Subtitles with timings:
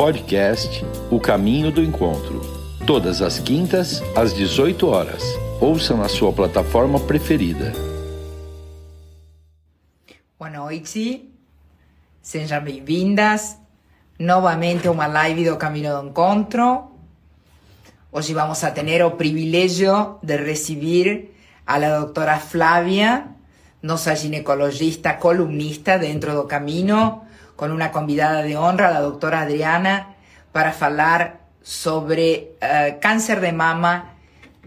[0.00, 2.40] Podcast O Caminho do Encontro.
[2.86, 5.22] Todas as quintas, às 18 horas.
[5.60, 7.74] Ouça na sua plataforma preferida.
[10.38, 11.28] Boa noite,
[12.22, 13.58] sejam bem-vindas
[14.18, 16.92] novamente uma live do Caminho do Encontro.
[18.10, 21.34] Hoje vamos a ter o privilégio de receber
[21.66, 23.26] a doutora Flávia,
[23.82, 27.20] nossa ginecologista columnista dentro do Caminho,
[27.60, 30.16] con una convidada de honra, la doctora Adriana,
[30.50, 34.14] para hablar sobre uh, cáncer de mama,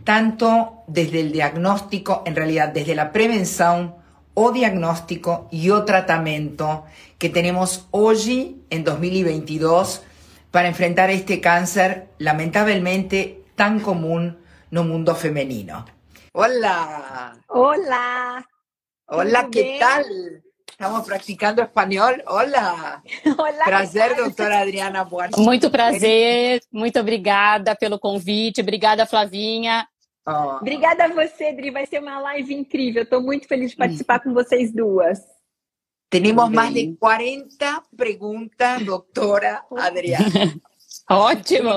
[0.03, 3.95] tanto desde el diagnóstico, en realidad desde la prevención
[4.35, 6.85] o diagnóstico y o tratamiento
[7.17, 10.03] que tenemos hoy en 2022
[10.51, 14.37] para enfrentar este cáncer lamentablemente tan común
[14.69, 15.83] en el mundo femenino.
[16.31, 17.39] Hola.
[17.47, 18.47] Hola.
[19.07, 20.43] Hola, ¿qué tal?
[20.73, 22.15] Estamos practicando espanhol.
[22.25, 23.01] Olá!
[23.37, 23.63] Olá!
[23.63, 25.39] Prazer, doutora Adriana Buarque.
[25.39, 28.61] Muito prazer, muito obrigada pelo convite.
[28.61, 29.87] Obrigada, Flavinha.
[30.27, 30.57] Oh.
[30.57, 31.69] Obrigada a você, Dri.
[31.69, 33.03] Vai ser uma live incrível.
[33.03, 35.19] Estou muito feliz de participar com vocês duas.
[36.09, 40.55] Temos mais de 40 perguntas, doutora Adriana.
[41.09, 41.69] Ótimo!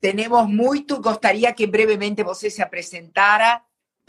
[0.00, 1.00] Temos muito.
[1.00, 3.60] Gostaria que brevemente você se apresentara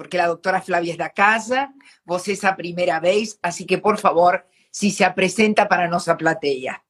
[0.01, 1.71] porque la doctora Flavia es da casa,
[2.03, 6.81] vos es a primera vez, así que, por favor, si se apresenta para nossa plateia.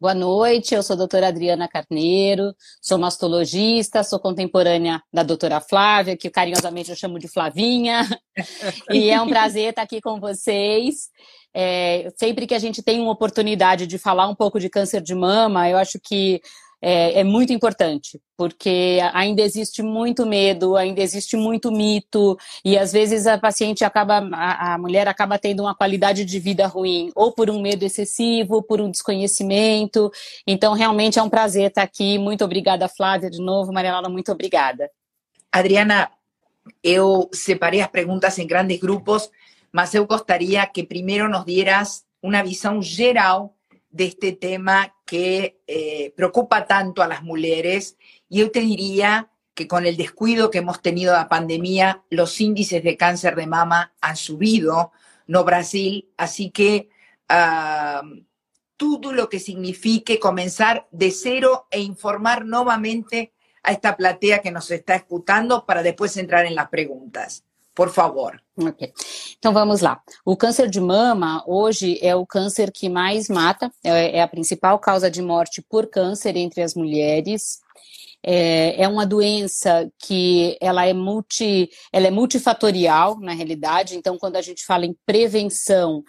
[0.00, 6.16] Boa noite, eu sou a doutora Adriana Carneiro, sou mastologista, sou contemporânea da doutora Flávia,
[6.16, 8.08] que carinhosamente eu chamo de Flavinha,
[8.90, 11.10] e é um prazer estar aqui com vocês.
[11.54, 15.14] É, sempre que a gente tem uma oportunidade de falar um pouco de câncer de
[15.14, 16.42] mama, eu acho que
[16.84, 22.92] é, é, muito importante, porque ainda existe muito medo, ainda existe muito mito, e às
[22.92, 27.30] vezes a paciente acaba, a, a, mulher acaba tendo uma qualidade de vida ruim, ou
[27.30, 30.10] por um medo excessivo, por um desconhecimento.
[30.44, 32.18] Então, realmente é um prazer estar aqui.
[32.18, 33.72] Muito obrigada, Flávia, de novo.
[33.72, 34.90] Maria Laura, muito obrigada.
[35.52, 36.10] Adriana,
[36.82, 39.30] eu separei as perguntas em grandes grupos,
[39.72, 43.54] mas eu gostaria que primeiro nos dieras uma visão geral
[43.92, 47.98] de este tema que eh, preocupa tanto a las mujeres.
[48.30, 52.82] Y yo te diría que con el descuido que hemos tenido la pandemia, los índices
[52.82, 54.90] de cáncer de mama han subido,
[55.26, 56.88] no Brasil, así que
[57.28, 58.24] uh,
[58.78, 64.70] todo lo que signifique comenzar de cero e informar nuevamente a esta platea que nos
[64.70, 67.44] está escuchando para después entrar en las preguntas.
[67.74, 68.41] Por favor.
[69.38, 70.00] Então vamos lá.
[70.24, 74.78] O câncer de mama hoje é o câncer que mais mata, é, é a principal
[74.78, 77.60] causa de morte por câncer entre as mulheres.
[78.24, 83.96] É, é, uma doença que ela é multi, ela é multifatorial na realidade.
[83.96, 86.04] Então, quando a gente fala em prevenção,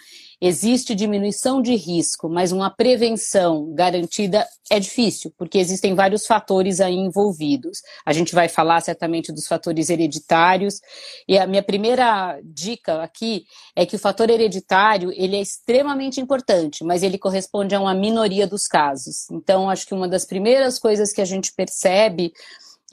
[0.46, 6.96] existe diminuição de risco, mas uma prevenção garantida é difícil, porque existem vários fatores aí
[6.96, 7.82] envolvidos.
[8.06, 10.82] A gente vai falar certamente dos fatores hereditários,
[11.30, 16.84] e a minha primeira dica aqui é que o fator hereditário, ele é extremamente importante,
[16.84, 19.30] mas ele corresponde a uma minoria dos casos.
[19.32, 22.34] Então, acho que uma das primeiras coisas que a gente percebe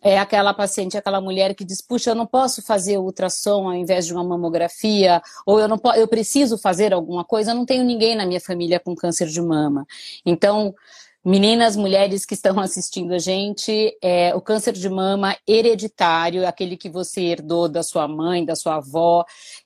[0.02, 4.06] é aquela paciente, aquela mulher que diz, puxa, eu não posso fazer ultrassom ao invés
[4.06, 8.14] de uma mamografia, ou eu não eu preciso fazer alguma coisa, eu não tenho ninguém
[8.14, 9.86] na minha família com câncer de mama.
[10.24, 10.74] Então,
[11.24, 16.88] meninas, mulheres que estão assistindo a gente, é, o câncer de mama hereditário, aquele que
[16.88, 19.24] você herdou da sua mãe, da sua avó,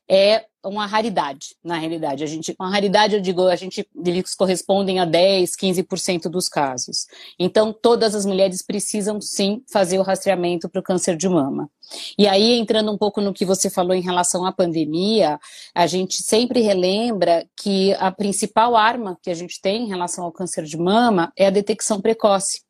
[0.08, 2.24] é uma raridade, na realidade.
[2.24, 7.06] A gente, uma raridade, eu digo, a gente, eles correspondem a 10, 15% dos casos.
[7.38, 11.70] Então, todas as mulheres precisam sim fazer o rastreamento para o câncer de mama.
[12.18, 15.38] E aí, entrando um pouco no que você falou em relação à pandemia,
[15.74, 20.32] a gente sempre relembra que a principal arma que a gente tem em relação ao
[20.32, 22.62] câncer de mama é a detecção precoce.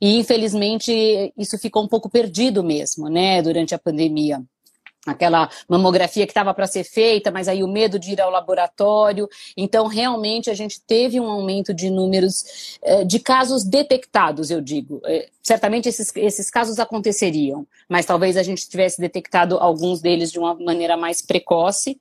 [0.00, 4.42] E, infelizmente, isso ficou um pouco perdido mesmo, né, durante a pandemia
[5.06, 9.28] aquela mamografia que estava para ser feita, mas aí o medo de ir ao laboratório.
[9.56, 15.00] Então, realmente, a gente teve um aumento de números eh, de casos detectados, eu digo.
[15.04, 20.38] Eh, certamente esses, esses casos aconteceriam, mas talvez a gente tivesse detectado alguns deles de
[20.38, 22.00] uma maneira mais precoce.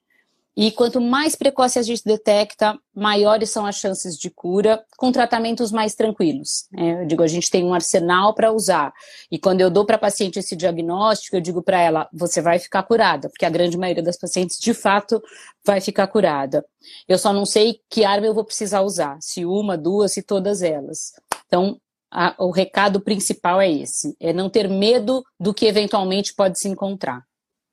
[0.55, 5.71] E quanto mais precoce a gente detecta, maiores são as chances de cura com tratamentos
[5.71, 6.67] mais tranquilos.
[6.77, 8.93] É, eu digo, a gente tem um arsenal para usar.
[9.31, 12.59] E quando eu dou para a paciente esse diagnóstico, eu digo para ela: você vai
[12.59, 15.21] ficar curada, porque a grande maioria das pacientes, de fato,
[15.65, 16.63] vai ficar curada.
[17.07, 20.61] Eu só não sei que arma eu vou precisar usar, se uma, duas, se todas
[20.61, 21.13] elas.
[21.47, 21.79] Então,
[22.11, 26.67] a, o recado principal é esse: é não ter medo do que eventualmente pode se
[26.67, 27.23] encontrar.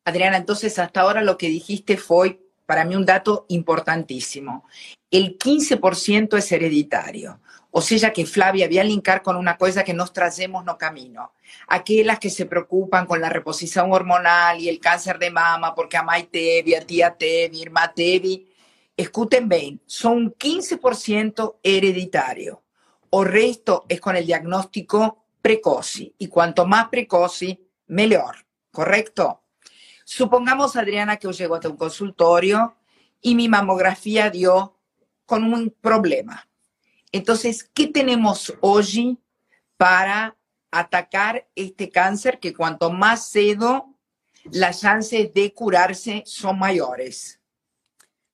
[0.03, 4.65] Adriana, então, até agora, o que dijiste foi para mí un dato importantísimo.
[5.11, 7.41] El 15% es hereditario.
[7.73, 11.33] O sea que Flavia, voy a linkar con una cosa que nos trazemos no camino.
[11.67, 16.05] Aquellas que se preocupan con la reposición hormonal y el cáncer de mama, porque a
[16.05, 18.49] Mai Tevi, a tía Tevi, irmã Tevi,
[18.97, 22.63] escuten bien, son 15% hereditario.
[23.11, 26.15] O resto es con el diagnóstico precoce.
[26.19, 27.59] Y cuanto más precoce,
[27.89, 28.37] mejor.
[28.71, 29.40] ¿Correcto?
[30.13, 32.75] Supongamos, Adriana, que yo llego a un consultorio
[33.21, 34.75] y mi mamografía dio
[35.25, 36.49] con un problema.
[37.13, 39.21] Entonces, ¿qué tenemos hoy
[39.77, 40.37] para
[40.69, 43.95] atacar este cáncer que cuanto más cedo,
[44.51, 47.41] las chances de curarse son maiores?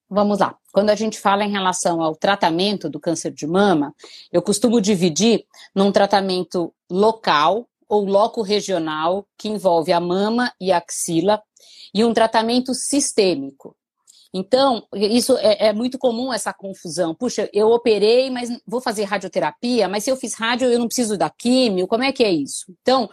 [0.09, 0.59] Vamos lá.
[0.73, 3.95] Quando a gente fala em relação ao tratamento do câncer de mama,
[4.33, 5.45] eu costumo dividir
[5.75, 11.43] num tratamento local ou loco regional, que envolve a mama e a axila,
[11.97, 13.75] e um tratamento sistêmico.
[14.35, 17.15] Então, isso é, é, muito comum essa confusão.
[17.15, 21.17] Puxa, eu operei, mas vou fazer radioterapia, mas se eu fiz rádio, eu não preciso
[21.17, 22.67] da químio, como é que é isso?
[22.83, 23.09] Então,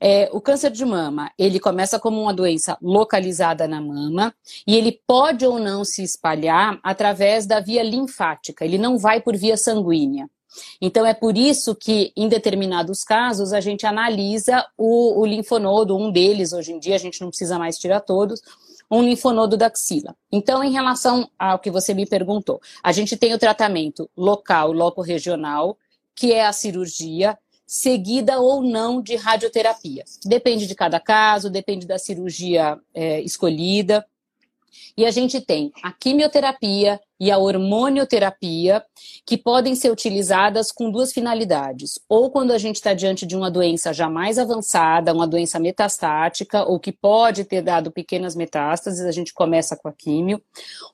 [0.00, 4.34] é, o câncer de mama, ele começa como uma doença localizada na mama
[4.66, 9.36] e ele pode ou não se espalhar através da via linfática, ele não vai por
[9.36, 10.26] via sanguínea.
[10.80, 16.10] Então, é por isso que, em determinados casos, a gente analisa o, o linfonodo, um
[16.10, 18.40] deles, hoje em dia, a gente não precisa mais tirar todos,
[18.90, 20.14] um linfonodo da axila.
[20.30, 25.78] Então, em relação ao que você me perguntou, a gente tem o tratamento local, loco-regional,
[26.14, 30.04] que é a cirurgia, seguida ou não de radioterapia.
[30.26, 34.04] Depende de cada caso, depende da cirurgia é, escolhida.
[34.94, 38.84] E a gente tem a quimioterapia e a hormonioterapia,
[39.24, 41.92] que podem ser utilizadas com duas finalidades.
[42.08, 46.64] Ou quando a gente está diante de uma doença já mais avançada, uma doença metastática,
[46.64, 50.42] ou que pode ter dado pequenas metástases, a gente começa com a químio.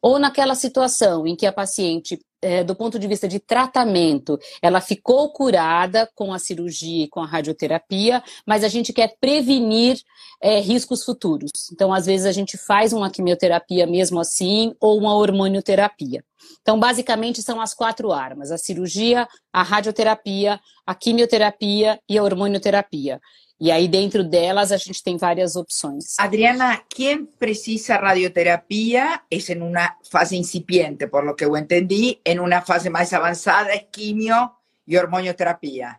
[0.03, 4.81] Ou naquela situação em que a paciente é, do ponto de vista de tratamento, ela
[4.81, 10.01] ficou curada com a cirurgia e com a radioterapia, mas a gente quer prevenir
[10.41, 11.51] é, riscos futuros.
[11.73, 16.18] Então, às vezes, a gente faz uma quimioterapia mesmo assim, ou uma hormonioterapia.
[16.61, 23.21] Então, basicamente, são as quatro armas: a cirurgia, a radioterapia, a quimioterapia e a hormonioterapia.
[23.61, 26.17] E aí, dentro delas, a gente tem várias opções.
[26.19, 32.39] Adriana, quem precisa radioterapia é em uma fase incipiente, por lo que eu entendi, em
[32.39, 34.49] uma fase mais avançada é quimio
[34.87, 35.97] e hormonioterapia.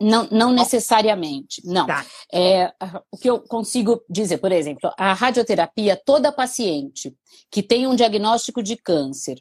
[0.00, 1.86] Não, não necessariamente, não.
[1.86, 2.04] Tá.
[2.32, 2.72] É,
[3.10, 7.14] o que eu consigo dizer, por exemplo, a radioterapia, toda paciente
[7.50, 9.38] que tem um diagnóstico de câncer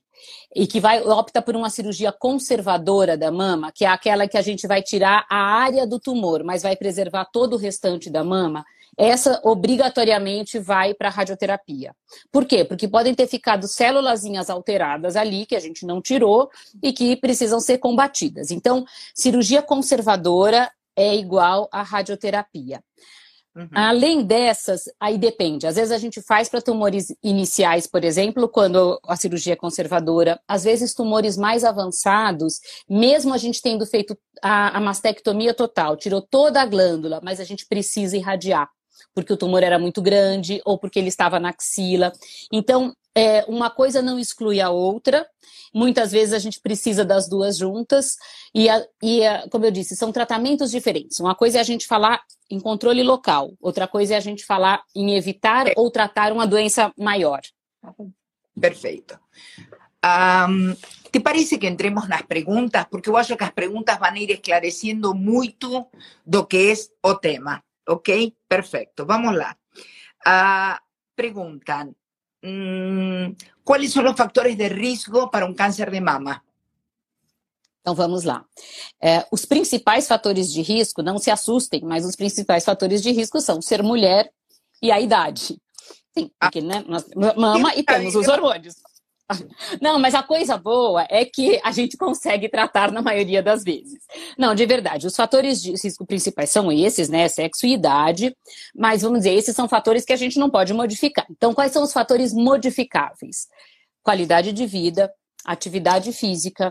[0.56, 4.42] e que vai opta por uma cirurgia conservadora da mama, que é aquela que a
[4.42, 8.64] gente vai tirar a área do tumor, mas vai preservar todo o restante da mama,
[8.98, 11.96] essa obrigatoriamente vai para a radioterapia.
[12.32, 12.64] Por quê?
[12.64, 16.50] Porque podem ter ficado célulazinhas alteradas ali, que a gente não tirou,
[16.82, 18.52] e que precisam ser combatidas.
[18.52, 18.86] Então,
[19.16, 22.82] cirurgia conservadora é igual a radioterapia.
[23.56, 23.70] Uhum.
[23.72, 25.68] Além dessas, aí depende.
[25.68, 30.40] Às vezes a gente faz para tumores iniciais, por exemplo, quando a cirurgia é conservadora.
[30.48, 32.60] Às vezes, tumores mais avançados,
[32.90, 37.44] mesmo a gente tendo feito a, a mastectomia total, tirou toda a glândula, mas a
[37.44, 38.70] gente precisa irradiar
[39.14, 42.12] porque o tumor era muito grande ou porque ele estava na axila.
[42.52, 45.26] Então, é, uma coisa não exclui a outra.
[45.74, 48.16] Muitas vezes a gente precisa das duas juntas.
[48.54, 51.20] E, a, e a, como eu disse, são tratamentos diferentes.
[51.20, 54.84] Uma coisa é a gente falar em controle local, outra coisa é a gente falar
[54.96, 57.42] em evitar ou tratar uma doença maior.
[58.60, 59.18] Perfeito.
[60.06, 60.76] Um,
[61.14, 62.88] ¿Te parece que entremos nas perguntas?
[62.90, 65.88] Porque eu acho que as perguntas vão ir esclarecendo muito
[66.26, 67.64] do que é o tema.
[67.88, 69.06] Ok, perfecto.
[69.06, 69.58] Vamos lá.
[70.26, 70.78] Uh,
[71.16, 71.96] preguntan,
[72.42, 76.44] hum, ¿cuáles son los factores de riesgo para um câncer de mama?
[77.82, 78.46] Então vamos lá.
[79.02, 83.42] É, os principais fatores de risco, não se assustem, mas os principais fatores de risco
[83.42, 84.32] são ser mulher
[84.82, 85.60] e a idade.
[86.18, 87.06] Sim, porque né, nós,
[87.36, 88.76] mama e temos os hormônios.
[89.82, 94.00] Não, mas a coisa boa é que a gente consegue tratar na maioria das vezes.
[94.38, 97.28] Não, de verdade, os fatores de risco principais são esses, né?
[97.28, 98.36] Sexo e idade,
[98.76, 101.26] mas vamos dizer, esses são fatores que a gente não pode modificar.
[101.30, 103.48] Então, quais são os fatores modificáveis?
[104.02, 105.12] Qualidade de vida,
[105.46, 106.70] atividade física,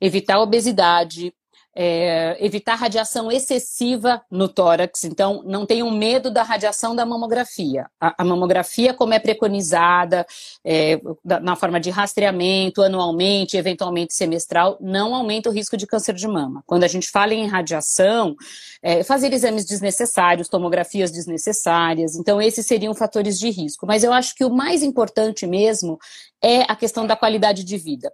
[0.00, 1.32] evitar obesidade,
[1.74, 7.86] é, evitar radiação excessiva no tórax, então não tenham medo da radiação da mamografia.
[8.00, 10.26] A, a mamografia, como é preconizada,
[10.64, 16.14] é, da, na forma de rastreamento, anualmente, eventualmente semestral, não aumenta o risco de câncer
[16.14, 16.62] de mama.
[16.66, 18.36] Quando a gente fala em radiação,
[18.82, 23.86] é, fazer exames desnecessários, tomografias desnecessárias, então esses seriam fatores de risco.
[23.86, 25.98] Mas eu acho que o mais importante mesmo
[26.42, 28.12] é a questão da qualidade de vida.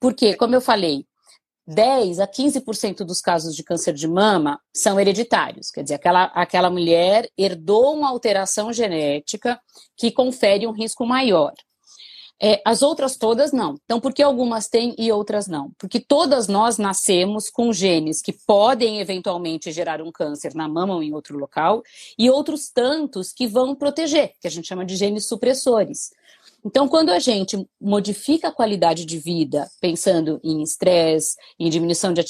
[0.00, 1.06] Porque, como eu falei,
[1.66, 6.70] 10 a 15% dos casos de câncer de mama são hereditários, quer dizer, aquela, aquela
[6.70, 9.60] mulher herdou uma alteração genética
[9.96, 11.52] que confere um risco maior.
[12.40, 13.76] É, as outras todas não.
[13.84, 15.72] Então, por que algumas têm e outras não?
[15.78, 21.02] Porque todas nós nascemos com genes que podem eventualmente gerar um câncer na mama ou
[21.02, 21.82] em outro local,
[22.18, 26.10] e outros tantos que vão proteger, que a gente chama de genes supressores.
[26.66, 32.22] Então, quando a gente modifica a qualidade de vida, pensando em estresse, em diminuição de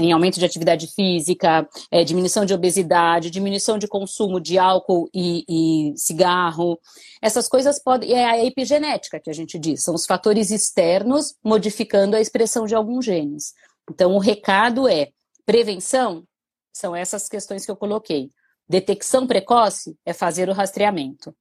[0.00, 5.44] em aumento de atividade física, é, diminuição de obesidade, diminuição de consumo de álcool e,
[5.48, 6.76] e cigarro,
[7.22, 8.12] essas coisas podem.
[8.12, 12.74] É a epigenética que a gente diz, são os fatores externos modificando a expressão de
[12.74, 13.52] alguns genes.
[13.88, 15.10] Então, o recado é
[15.46, 16.24] prevenção,
[16.72, 18.32] são essas questões que eu coloquei.
[18.68, 21.32] Detecção precoce é fazer o rastreamento.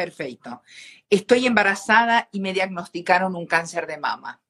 [0.00, 0.62] Perfecto.
[1.10, 4.40] Estoy embarazada y me diagnosticaron un cáncer de mama.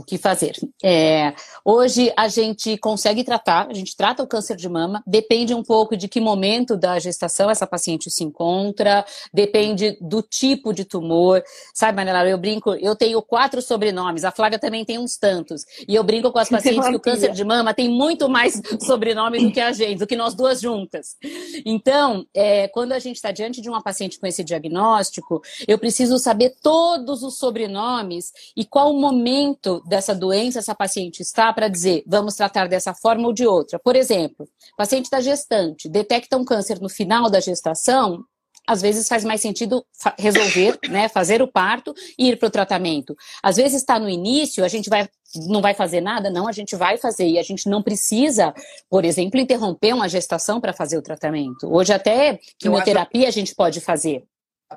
[0.00, 0.56] O que fazer.
[0.82, 5.62] É, hoje a gente consegue tratar, a gente trata o câncer de mama, depende um
[5.62, 11.42] pouco de que momento da gestação essa paciente se encontra, depende do tipo de tumor.
[11.74, 15.64] Sabe, Manela, eu brinco, eu tenho quatro sobrenomes, a Flávia também tem uns tantos.
[15.86, 19.38] E eu brinco com as pacientes que o câncer de mama tem muito mais sobrenome
[19.38, 21.16] do que a gente, do que nós duas juntas.
[21.64, 26.18] Então, é, quando a gente está diante de uma paciente com esse diagnóstico, eu preciso
[26.18, 32.02] saber todos os sobrenomes e qual o momento dessa doença essa paciente está para dizer,
[32.06, 33.78] vamos tratar dessa forma ou de outra.
[33.78, 38.24] Por exemplo, paciente da gestante detecta um câncer no final da gestação,
[38.66, 39.84] às vezes faz mais sentido
[40.16, 43.16] resolver, né, fazer o parto e ir para o tratamento.
[43.42, 45.08] Às vezes está no início, a gente vai
[45.46, 48.52] não vai fazer nada, não, a gente vai fazer e a gente não precisa,
[48.88, 51.72] por exemplo, interromper uma gestação para fazer o tratamento.
[51.72, 54.24] Hoje até quimioterapia a gente pode fazer.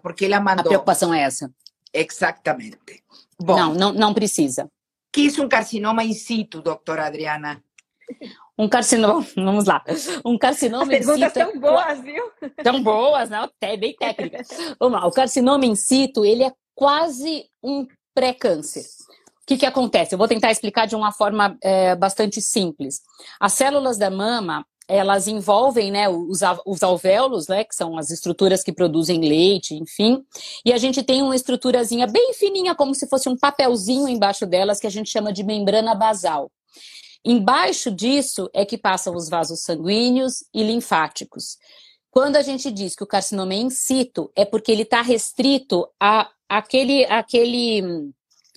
[0.01, 0.61] Porque ela mandou.
[0.61, 1.51] A preocupação é essa.
[1.91, 3.03] Exatamente.
[3.39, 4.69] Bom, não, não, não precisa.
[5.13, 7.63] Que es un carcinoma in situ, doctora Adriana?
[8.57, 9.83] Um carcinoma, vamos lá.
[10.25, 11.51] Um carcinoma As perguntas in situ.
[11.51, 12.23] Tão boas, viu?
[12.63, 13.37] Tão boas, né?
[13.37, 14.47] Até bem técnicas.
[14.79, 15.07] Vamos lá.
[15.07, 18.81] O carcinoma in situ, ele é quase um pré-câncer.
[18.81, 20.15] O que, que acontece?
[20.15, 23.01] Eu vou tentar explicar de uma forma é, bastante simples.
[23.39, 28.63] As células da mama, elas envolvem né, os, os alvéolos, né, que são as estruturas
[28.63, 30.23] que produzem leite, enfim,
[30.65, 34.79] e a gente tem uma estruturazinha bem fininha, como se fosse um papelzinho embaixo delas,
[34.79, 36.51] que a gente chama de membrana basal.
[37.25, 41.57] Embaixo disso é que passam os vasos sanguíneos e linfáticos.
[42.11, 45.87] Quando a gente diz que o carcinoma é in situ, é porque ele está restrito
[45.99, 48.11] a aquele, aquele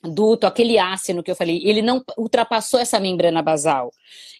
[0.06, 3.92] duto, aquele ácido que eu falei, ele não ultrapassou essa membrana basal.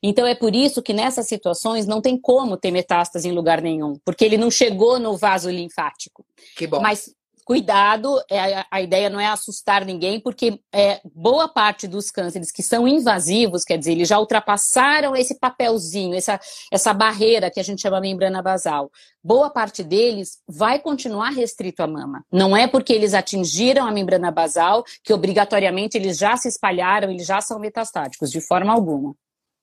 [0.03, 3.95] Então é por isso que nessas situações não tem como ter metástase em lugar nenhum,
[4.05, 6.25] porque ele não chegou no vaso linfático.
[6.57, 6.81] Que bom.
[6.81, 7.15] Mas
[7.47, 12.61] cuidado, é, a ideia não é assustar ninguém, porque é, boa parte dos cânceres que
[12.61, 16.41] são invasivos, quer dizer, eles já ultrapassaram esse papelzinho, essa,
[16.73, 18.91] essa barreira que a gente chama membrana basal.
[19.23, 22.25] Boa parte deles vai continuar restrito à mama.
[22.33, 27.27] Não é porque eles atingiram a membrana basal que obrigatoriamente eles já se espalharam, eles
[27.27, 29.15] já são metastáticos, de forma alguma.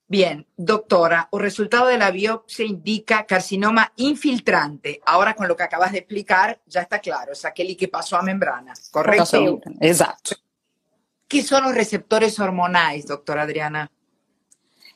[0.06, 5.00] Bien, doctora, el resultado de la biopsia indica carcinoma infiltrante.
[5.06, 8.22] Ahora, con lo que acabas de explicar, ya está claro, es aquel que pasó a
[8.22, 9.60] membrana, ¿correcto?
[9.80, 10.36] Exacto.
[11.26, 13.90] ¿Qué son los receptores hormonales, doctora Adriana?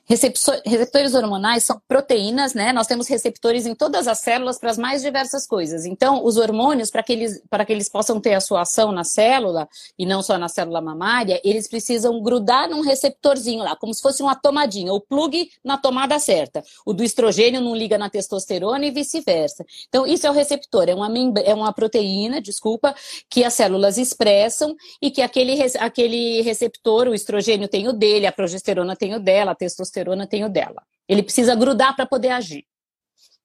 [0.09, 2.73] Receptores hormonais são proteínas, né?
[2.73, 5.85] Nós temos receptores em todas as células para as mais diversas coisas.
[5.85, 9.05] Então, os hormônios, para que, eles, para que eles possam ter a sua ação na
[9.05, 14.01] célula, e não só na célula mamária, eles precisam grudar num receptorzinho lá, como se
[14.01, 16.65] fosse uma tomadinha, o plug na tomada certa.
[16.87, 19.63] O do estrogênio não liga na testosterona e vice-versa.
[19.91, 21.13] Então, isso é o receptor, é uma,
[21.45, 22.95] é uma proteína, desculpa,
[23.29, 28.33] que as células expressam e que aquele, aquele receptor, o estrogênio tem o dele, a
[28.33, 30.83] progesterona tem o dela, a testosterona testosterona tenho dela.
[31.09, 32.65] Ele precisa grudar para poder agir.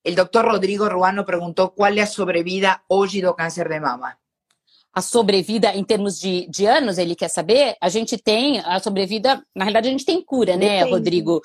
[0.05, 4.15] O doctor Rodrigo Ruano perguntou qual é a sobrevida hoje do câncer de mama.
[4.93, 7.75] A sobrevida em termos de, de anos, ele quer saber?
[7.81, 10.83] A gente tem a sobrevida, na realidade a gente tem cura, né.
[10.83, 11.41] Rodrigo?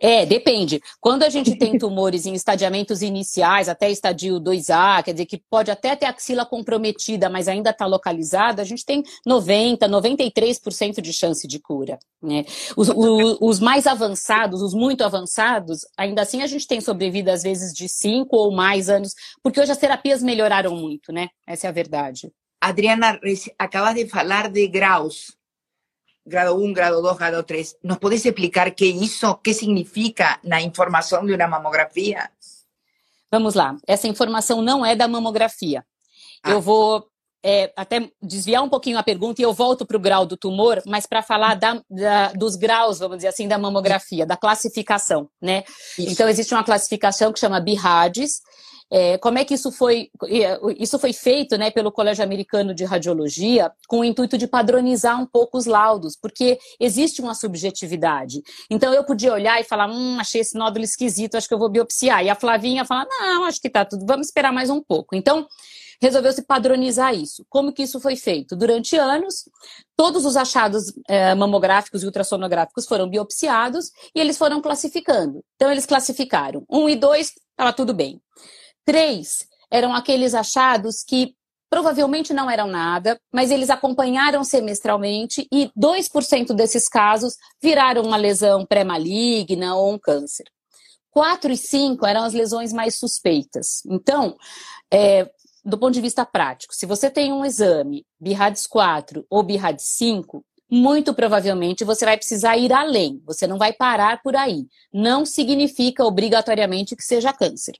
[0.00, 0.80] É, depende.
[1.00, 5.70] Quando a gente tem tumores em estadiamentos iniciais, até estadio 2A, quer dizer que pode
[5.70, 11.46] até ter axila comprometida, mas ainda está localizada, a gente tem 90%, 93% de chance
[11.48, 11.98] de cura.
[12.22, 12.44] Né?
[12.76, 17.42] Os, os, os, mais avançados, os muito avançados, ainda assim a gente tem sobrevida às
[17.42, 21.28] vezes de 5 ou mais anos, porque hoje as terapias melhoraram muito, né?
[21.46, 22.30] Essa é a verdade.
[22.60, 23.18] Adriana,
[23.56, 25.37] acabas de falar de graus.
[26.28, 27.78] Grado 1, grado 2, grado 3.
[27.82, 32.30] ¿Nos podés explicar qué hizo, qué significa na informação de uma mamografia?
[33.30, 33.76] Vamos lá.
[33.86, 35.84] Essa informação não é da mamografia.
[36.42, 36.52] Ah.
[36.52, 37.08] Eu vou
[37.42, 40.82] é, até desviar um pouquinho a pergunta e eu volto para o grau do tumor,
[40.86, 45.64] mas para falar da, da, dos graus, vamos dizer assim, da mamografia, da classificação, né?
[45.98, 46.10] Isso.
[46.10, 48.40] Então, existe uma classificação que chama BIRADS,
[48.90, 52.84] é, como é que isso foi, é, isso foi feito né, pelo Colégio Americano de
[52.84, 58.42] Radiologia com o intuito de padronizar um pouco os laudos, porque existe uma subjetividade.
[58.70, 61.68] Então eu podia olhar e falar, hum, achei esse nódulo esquisito, acho que eu vou
[61.68, 62.24] biopsiar.
[62.24, 65.14] E a Flavinha falar, não, acho que tá tudo, vamos esperar mais um pouco.
[65.14, 65.46] Então,
[66.00, 67.44] resolveu-se padronizar isso.
[67.48, 68.56] Como que isso foi feito?
[68.56, 69.48] Durante anos,
[69.96, 75.44] todos os achados é, mamográficos e ultrassonográficos foram biopsiados e eles foram classificando.
[75.56, 78.20] Então, eles classificaram um e dois, estava tudo bem.
[78.88, 81.34] Três eram aqueles achados que
[81.68, 88.64] provavelmente não eram nada, mas eles acompanharam semestralmente e 2% desses casos viraram uma lesão
[88.64, 90.46] pré-maligna ou um câncer.
[91.10, 93.82] 4 e 5 eram as lesões mais suspeitas.
[93.84, 94.38] Então,
[94.90, 95.30] é,
[95.62, 100.42] do ponto de vista prático, se você tem um exame BIRADS 4 ou BIRADS 5,
[100.70, 104.66] muito provavelmente você vai precisar ir além, você não vai parar por aí.
[104.90, 107.74] Não significa obrigatoriamente que seja câncer.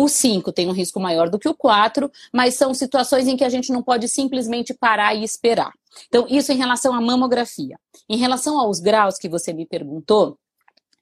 [0.00, 3.44] O 5 tem um risco maior do que o 4, mas são situações em que
[3.44, 5.74] a gente não pode simplesmente parar e esperar.
[6.08, 7.78] Então, isso em relação à mamografia.
[8.08, 10.38] Em relação aos graus que você me perguntou,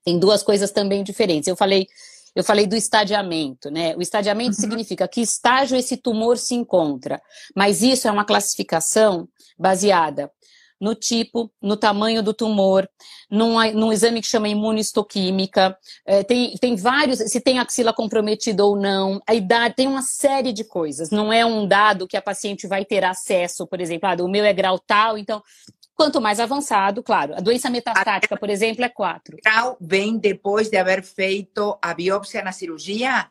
[0.04, 1.46] tem duas coisas também diferentes.
[1.46, 1.86] Eu falei,
[2.34, 3.94] eu falei do estadiamento, né?
[3.94, 4.62] O estadiamento uhum.
[4.62, 7.22] significa que estágio esse tumor se encontra,
[7.54, 10.28] mas isso é uma classificação baseada
[10.80, 12.88] no tipo, no tamanho do tumor,
[13.30, 18.76] num, num exame que chama imunistoquímica, é, tem, tem vários, se tem axila comprometida ou
[18.76, 21.10] não, a idade, tem uma série de coisas.
[21.10, 24.44] Não é um dado que a paciente vai ter acesso, por exemplo, ah, o meu
[24.44, 25.42] é grau tal, então
[25.98, 27.34] Quanto mais avançado, claro.
[27.34, 29.36] A doença metastática, por exemplo, é 4.
[29.44, 33.26] Grau vem depois de haver feito a biópsia na cirurgia?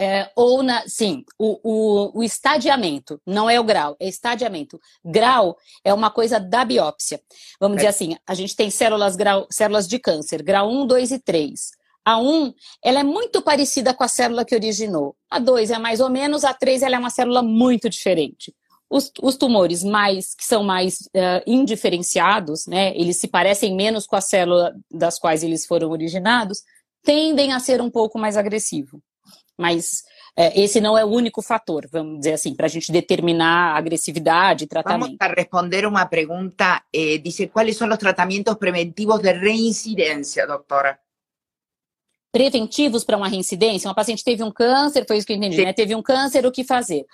[0.00, 4.80] É, ou na, sim, o, o, o, estadiamento, não é o grau, é estadiamento.
[5.04, 7.20] Grau é uma coisa da biópsia.
[7.60, 7.80] Vamos é.
[7.80, 11.70] dizer assim, a gente tem células, grau, células de câncer, grau 1, 2 e 3.
[12.04, 15.16] A 1, ela é muito parecida com a célula que originou.
[15.30, 18.54] A 2 é mais ou menos, a 3 ela é uma célula muito diferente.
[18.90, 24.16] Os, os tumores mais que são mais uh, indiferenciados, né, eles se parecem menos com
[24.16, 26.62] a célula das quais eles foram originados,
[27.02, 29.02] tendem a ser um pouco mais agressivo.
[29.58, 30.02] Mas
[30.36, 34.64] é, esse não é o único fator, vamos dizer assim, para a gente determinar agressividade
[34.64, 35.02] e tratamento.
[35.02, 36.82] Vamos a responder uma pergunta.
[36.92, 40.98] Eh, dice, quais são os tratamentos preventivos de reincidência, doutora?
[42.32, 43.88] Preventivos para uma reincidência?
[43.88, 45.72] Uma paciente teve um câncer, foi isso que eu entendi, né?
[45.72, 47.06] Teve um câncer, o que fazer?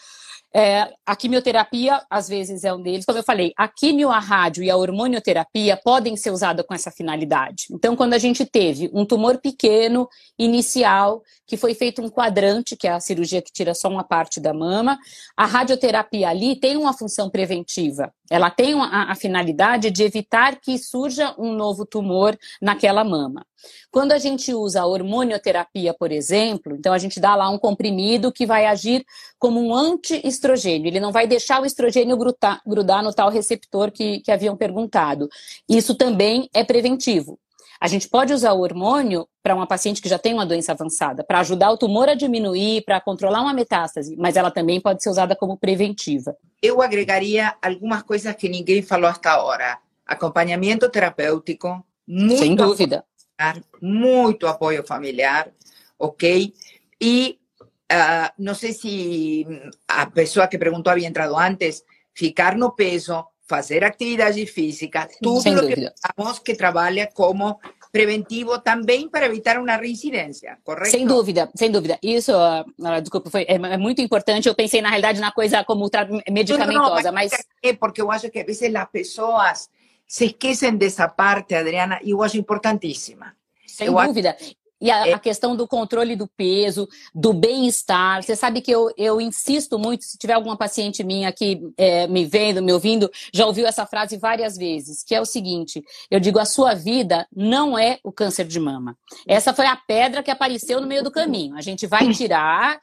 [0.54, 3.04] É, a quimioterapia, às vezes, é um deles.
[3.04, 6.90] Como eu falei, a quimio, a rádio e a hormonioterapia podem ser usadas com essa
[6.90, 7.66] finalidade.
[7.70, 10.08] Então, quando a gente teve um tumor pequeno,
[10.38, 14.40] inicial, que foi feito um quadrante, que é a cirurgia que tira só uma parte
[14.40, 14.98] da mama,
[15.36, 18.12] a radioterapia ali tem uma função preventiva.
[18.28, 23.44] Ela tem a, a finalidade de evitar que surja um novo tumor naquela mama.
[23.90, 28.32] Quando a gente usa a hormonioterapia, por exemplo, então a gente dá lá um comprimido
[28.32, 29.04] que vai agir
[29.38, 30.88] como um anti-estrogênio.
[30.88, 35.28] Ele não vai deixar o estrogênio grudar, grudar no tal receptor que, que haviam perguntado.
[35.68, 37.38] Isso também é preventivo.
[37.80, 41.24] A gente pode usar o hormônio para uma paciente que já tem uma doença avançada,
[41.24, 45.08] para ajudar o tumor a diminuir, para controlar uma metástase, mas ela também pode ser
[45.08, 46.36] usada como preventiva.
[46.62, 49.78] Eu agregaria algumas coisas que ninguém falou até agora.
[50.06, 53.02] Acompanhamento terapêutico, muito Sem dúvida
[53.80, 55.50] muito apoio familiar,
[55.98, 56.52] ok?
[57.00, 57.38] E
[57.90, 59.46] uh, não sei se
[59.88, 61.82] a pessoa que perguntou havia entrado antes,
[62.14, 67.58] ficar no peso, fazer atividade física, tudo o que falamos que trabalha como
[67.90, 70.90] preventivo também para evitar uma reincidência, correto?
[70.90, 71.98] Sem dúvida, sem dúvida.
[72.00, 74.48] Isso, uh, desculpa, foi, é, é, muito importante.
[74.48, 75.90] Eu pensei, na realidade, na coisa como
[76.30, 77.32] medicamentosa, não, mas...
[77.62, 79.68] É porque eu acho que, às vezes, as pessoas
[80.10, 83.32] se esquecem dessa parte, Adriana, e eu acho importantíssima.
[83.64, 84.30] Sem eu dúvida.
[84.30, 84.56] Acho...
[84.80, 85.12] E a, é.
[85.12, 88.20] a, questão do controle do peso, do bem-estar.
[88.20, 92.24] Você sabe que eu, eu insisto muito, se tiver alguma paciente minha aqui é, me
[92.24, 96.40] vendo, me ouvindo, já ouviu essa frase várias vezes, que é o seguinte: eu digo,
[96.40, 98.96] a sua vida não é o câncer de mama.
[99.28, 101.56] Essa foi a pedra que apareceu no meio do caminho.
[101.56, 102.80] A gente vai tirar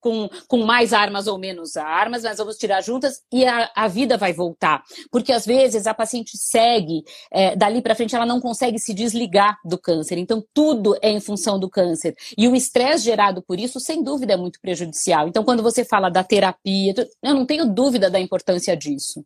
[0.00, 4.16] com, com mais armas ou menos armas, nós vamos tirar juntas e a, a vida
[4.16, 4.82] vai voltar.
[5.10, 9.58] Porque às vezes a paciente segue, é, dali para frente ela não consegue se desligar
[9.64, 10.18] do câncer.
[10.18, 12.14] Então tudo é em função do câncer.
[12.36, 15.28] E o estresse gerado por isso, sem dúvida, é muito prejudicial.
[15.28, 19.24] Então quando você fala da terapia, eu não tenho dúvida da importância disso.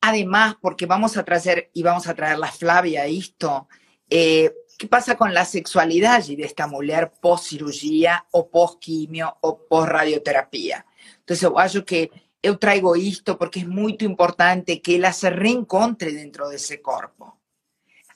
[0.00, 3.66] Además, porque vamos a trazer e vamos a trazer a Flávia isto,
[4.10, 9.56] eh, ¿Qué pasa con la sexualidad de esta mujer post cirugía o post quimio o
[9.56, 10.84] post radioterapia?
[11.20, 12.10] Entonces, yo acho que
[12.42, 17.38] yo traigo esto porque es muy importante que ella se reencontre dentro de ese cuerpo.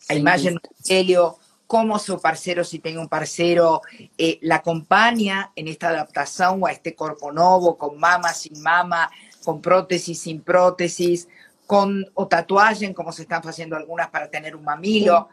[0.09, 3.83] A imagen Helio, cómo su parcero, si tiene un parcero,
[4.19, 9.09] eh, la acompaña en esta adaptación a este cuerpo nuevo, con mama, sin mama,
[9.45, 11.29] con prótesis, sin prótesis,
[11.65, 15.29] con o tatuaje, como se están haciendo algunas para tener un mamilo.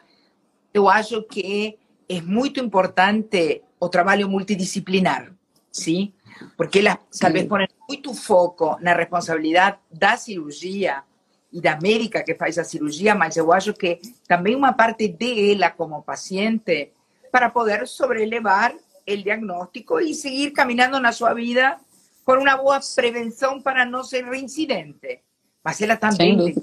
[0.74, 5.32] Eu acho que é muito importante o trabalho multidisciplinar,
[5.70, 6.12] sim?
[6.56, 11.04] Porque elas talvez põem muito foco na responsabilidade da cirurgia
[11.52, 15.70] e da médica que faz a cirurgia, mas eu acho que também uma parte dela
[15.70, 16.90] como paciente
[17.30, 21.78] para poder sobrelevar o diagnóstico e seguir caminhando na sua vida
[22.24, 25.20] com uma boa prevenção para não ser reincidente.
[25.62, 26.54] Mas ela também,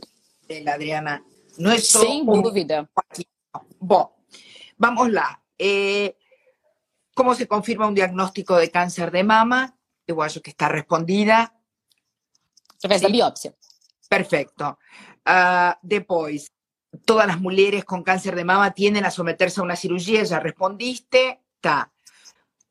[0.68, 1.24] Adriana,
[1.58, 2.90] não é só Sem dúvida.
[3.80, 4.10] Bom,
[4.78, 5.42] vamos lá.
[5.58, 6.18] Eh,
[7.14, 9.78] ¿Cómo se confirma un diagnóstico de cáncer de mama?
[10.08, 11.54] Yo acho que está respondida.
[12.76, 13.06] Através sí.
[13.06, 13.56] da biopsia.
[14.10, 14.80] Perfecto.
[15.26, 16.52] Uh, depois,
[17.06, 21.42] todas las mujeres con cáncer de mama tienden a someterse a una cirugía, ya respondiste.
[21.60, 21.92] Tá.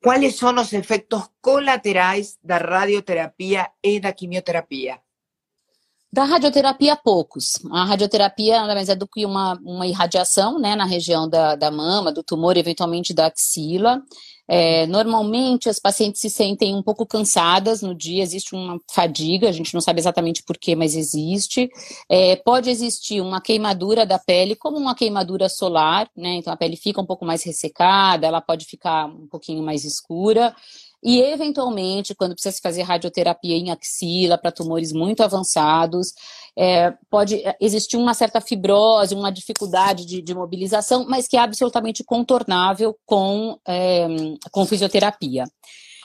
[0.02, 5.02] ¿Cuáles son los efectos colaterais da radioterapia e da quimioterapia?
[6.12, 7.60] Da radioterapia, poucos.
[7.70, 11.70] A radioterapia nada mais é do que uma, uma irradiação né, na região da, da
[11.70, 14.02] mama, do tumor, eventualmente da axila.
[14.48, 19.52] É, normalmente as pacientes se sentem um pouco cansadas no dia, existe uma fadiga, a
[19.52, 21.70] gente não sabe exatamente porquê, mas existe.
[22.08, 26.34] É, pode existir uma queimadura da pele, como uma queimadura solar, né?
[26.34, 30.52] Então a pele fica um pouco mais ressecada, ela pode ficar um pouquinho mais escura.
[31.02, 36.12] E, eventualmente, quando precisa se fazer radioterapia em axila para tumores muito avançados,
[36.56, 42.04] é, pode existir uma certa fibrose, uma dificuldade de, de mobilização, mas que é absolutamente
[42.04, 44.06] contornável com, é,
[44.50, 45.44] com fisioterapia.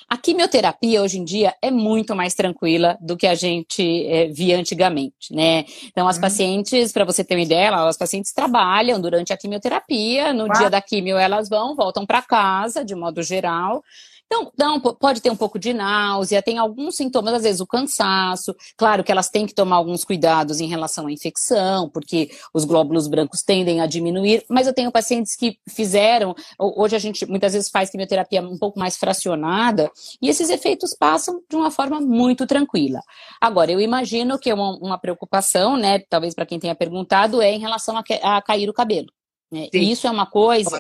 [0.08, 4.58] A quimioterapia hoje em dia é muito mais tranquila do que a gente é, via
[4.58, 5.66] antigamente, né?
[5.86, 6.22] Então, as uhum.
[6.22, 10.80] pacientes, para você ter uma ideia, as pacientes trabalham durante a quimioterapia, no dia da
[10.80, 13.82] quimio elas vão, voltam para casa, de modo geral,
[14.26, 18.56] então, não, pode ter um pouco de náusea, tem alguns sintomas, às vezes o cansaço.
[18.76, 23.08] Claro que elas têm que tomar alguns cuidados em relação à infecção, porque os glóbulos
[23.08, 24.44] brancos tendem a diminuir.
[24.50, 28.80] Mas eu tenho pacientes que fizeram, hoje a gente muitas vezes faz quimioterapia um pouco
[28.80, 33.02] mais fracionada, e esses efeitos passam de uma forma muito tranquila.
[33.40, 37.60] Agora, eu imagino que uma, uma preocupação, né, talvez para quem tenha perguntado, é em
[37.60, 39.08] relação a, a cair o cabelo.
[39.52, 39.70] Né?
[39.72, 40.80] E isso é uma coisa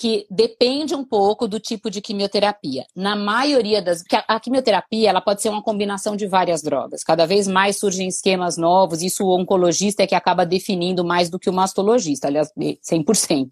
[0.00, 2.86] que depende um pouco do tipo de quimioterapia.
[2.96, 3.98] Na maioria das.
[4.02, 7.04] Porque a, quimioterapia ela pode ser uma combinação de várias drogas.
[7.04, 11.38] Cada vez mais surgem esquemas novos, isso o oncologista é que acaba definindo mais do
[11.38, 13.50] que o mastologista, aliás, 100%.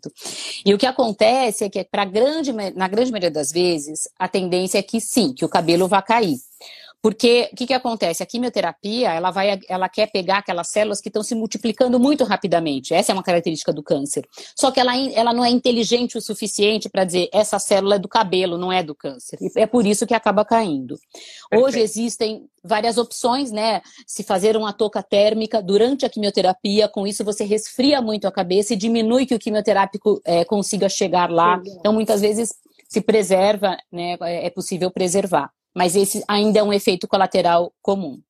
[0.64, 4.78] E o que acontece é que, pra grande, na grande maioria das vezes, a tendência
[4.78, 6.38] é que sim, que o cabelo vai cair.
[7.00, 8.22] Porque o que, que acontece?
[8.22, 12.92] A quimioterapia, ela vai, ela quer pegar aquelas células que estão se multiplicando muito rapidamente.
[12.92, 14.26] Essa é uma característica do câncer.
[14.56, 18.08] Só que ela, ela não é inteligente o suficiente para dizer essa célula é do
[18.08, 19.38] cabelo, não é do câncer.
[19.40, 20.96] E é por isso que acaba caindo.
[21.48, 21.64] Perfeito.
[21.64, 23.80] Hoje existem várias opções, né?
[24.06, 28.74] Se fazer uma touca térmica durante a quimioterapia, com isso você resfria muito a cabeça
[28.74, 31.62] e diminui que o quimioterápico é, consiga chegar lá.
[31.78, 32.54] Então, muitas vezes
[32.88, 34.16] se preserva, né?
[34.20, 38.20] É possível preservar mas esse ainda é um efeito colateral comum.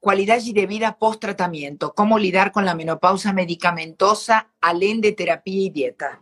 [0.00, 1.92] Qualidade de vida pós-tratamento.
[1.96, 6.18] Como lidar com a menopausa medicamentosa, além de terapia e dieta?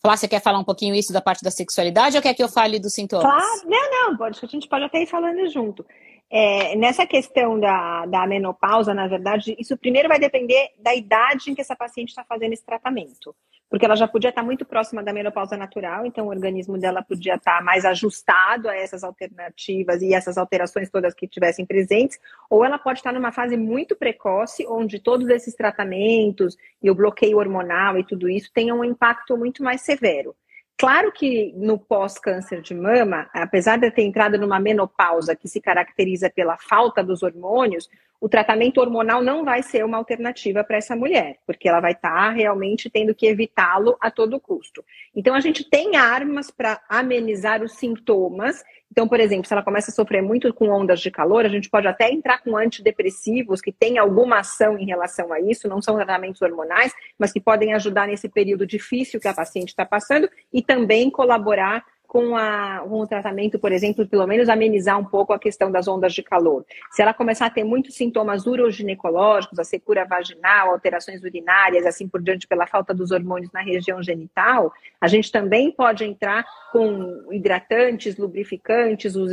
[0.00, 2.48] Flá, você quer falar um pouquinho isso da parte da sexualidade ou quer que eu
[2.48, 3.24] fale dos sintomas?
[3.24, 5.86] Claro, não, não, pode, a gente pode até ir falando junto.
[6.34, 11.54] É, nessa questão da, da menopausa, na verdade, isso primeiro vai depender da idade em
[11.54, 13.34] que essa paciente está fazendo esse tratamento
[13.72, 17.36] porque ela já podia estar muito próxima da menopausa natural, então o organismo dela podia
[17.36, 22.78] estar mais ajustado a essas alternativas e essas alterações todas que tivessem presentes, ou ela
[22.78, 28.04] pode estar numa fase muito precoce, onde todos esses tratamentos e o bloqueio hormonal e
[28.04, 30.36] tudo isso tenham um impacto muito mais severo.
[30.82, 36.28] Claro que no pós-câncer de mama, apesar de ter entrado numa menopausa que se caracteriza
[36.28, 37.88] pela falta dos hormônios,
[38.20, 42.10] o tratamento hormonal não vai ser uma alternativa para essa mulher, porque ela vai estar
[42.10, 44.84] tá realmente tendo que evitá-lo a todo custo.
[45.14, 49.90] Então, a gente tem armas para amenizar os sintomas então, por exemplo, se ela começa
[49.90, 53.72] a sofrer muito com ondas de calor, a gente pode até entrar com antidepressivos que
[53.72, 58.06] têm alguma ação em relação a isso, não são tratamentos hormonais, mas que podem ajudar
[58.06, 63.06] nesse período difícil que a paciente está passando e também colaborar com, a, com o
[63.06, 66.62] tratamento, por exemplo, pelo menos amenizar um pouco a questão das ondas de calor.
[66.90, 72.20] Se ela começar a ter muitos sintomas uroginecológicos, a secura vaginal, alterações urinárias, assim por
[72.20, 78.18] diante, pela falta dos hormônios na região genital, a gente também pode entrar com hidratantes,
[78.18, 79.24] lubrificantes, o,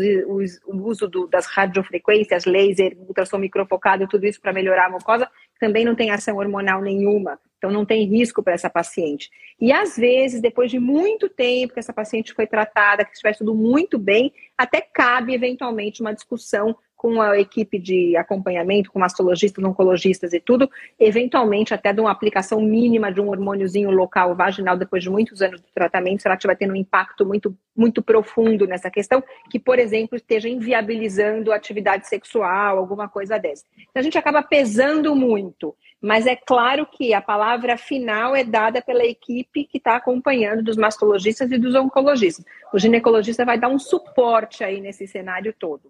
[0.65, 5.95] uso do, das radiofrequências, laser, ultrassom microfocado, tudo isso para melhorar a mucosa, também não
[5.95, 7.39] tem ação hormonal nenhuma.
[7.57, 9.29] Então, não tem risco para essa paciente.
[9.59, 13.53] E às vezes, depois de muito tempo que essa paciente foi tratada, que estiver tudo
[13.53, 20.33] muito bem, até cabe eventualmente uma discussão com a equipe de acompanhamento, com mastologistas, oncologistas
[20.33, 25.09] e tudo, eventualmente até de uma aplicação mínima de um hormôniozinho local vaginal depois de
[25.09, 29.23] muitos anos de tratamento, se ela estiver tendo um impacto muito, muito profundo nessa questão,
[29.49, 33.63] que, por exemplo, esteja inviabilizando a atividade sexual, alguma coisa dessa.
[33.77, 35.73] Então, a gente acaba pesando muito.
[36.01, 40.75] Mas é claro que a palavra final é dada pela equipe que está acompanhando dos
[40.75, 42.45] mastologistas e dos oncologistas.
[42.73, 45.89] O ginecologista vai dar um suporte aí nesse cenário todo.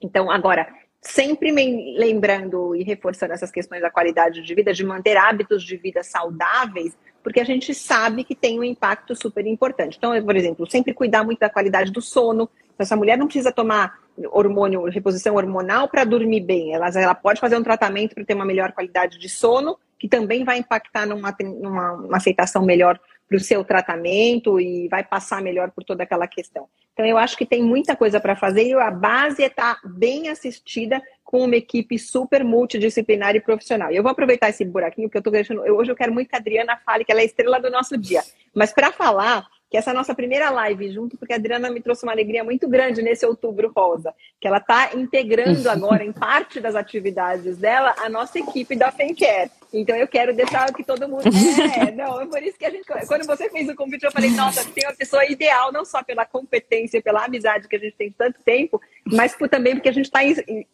[0.00, 0.66] Então, agora,
[1.00, 6.02] sempre lembrando e reforçando essas questões da qualidade de vida, de manter hábitos de vida
[6.02, 9.96] saudáveis, porque a gente sabe que tem um impacto super importante.
[9.96, 12.48] Então, por exemplo, sempre cuidar muito da qualidade do sono.
[12.74, 13.98] Então, essa mulher não precisa tomar
[14.30, 16.74] hormônio, reposição hormonal para dormir bem.
[16.74, 20.44] Ela, ela pode fazer um tratamento para ter uma melhor qualidade de sono, que também
[20.44, 25.84] vai impactar numa, numa aceitação melhor para o seu tratamento e vai passar melhor por
[25.84, 26.68] toda aquela questão.
[26.92, 29.88] Então, eu acho que tem muita coisa para fazer e a base é estar tá
[29.88, 33.90] bem assistida com uma equipe super multidisciplinar e profissional.
[33.92, 35.60] E eu vou aproveitar esse buraquinho, porque eu estou deixando.
[35.60, 37.96] Hoje eu quero muito que a Adriana fale, que ela é a estrela do nosso
[37.96, 38.22] dia.
[38.54, 41.80] Mas para falar, que essa é a nossa primeira live junto, porque a Adriana me
[41.80, 46.60] trouxe uma alegria muito grande nesse outubro rosa, que ela está integrando agora em parte
[46.60, 49.50] das atividades dela a nossa equipe da FemCare.
[49.72, 51.22] Então eu quero deixar que todo mundo.
[51.70, 52.84] É, não, é por isso que a gente.
[53.06, 56.24] Quando você fez o convite, eu falei, nossa, tem uma pessoa ideal, não só pela
[56.24, 60.06] competência, pela amizade que a gente tem tanto tempo, mas por, também porque a gente
[60.06, 60.20] está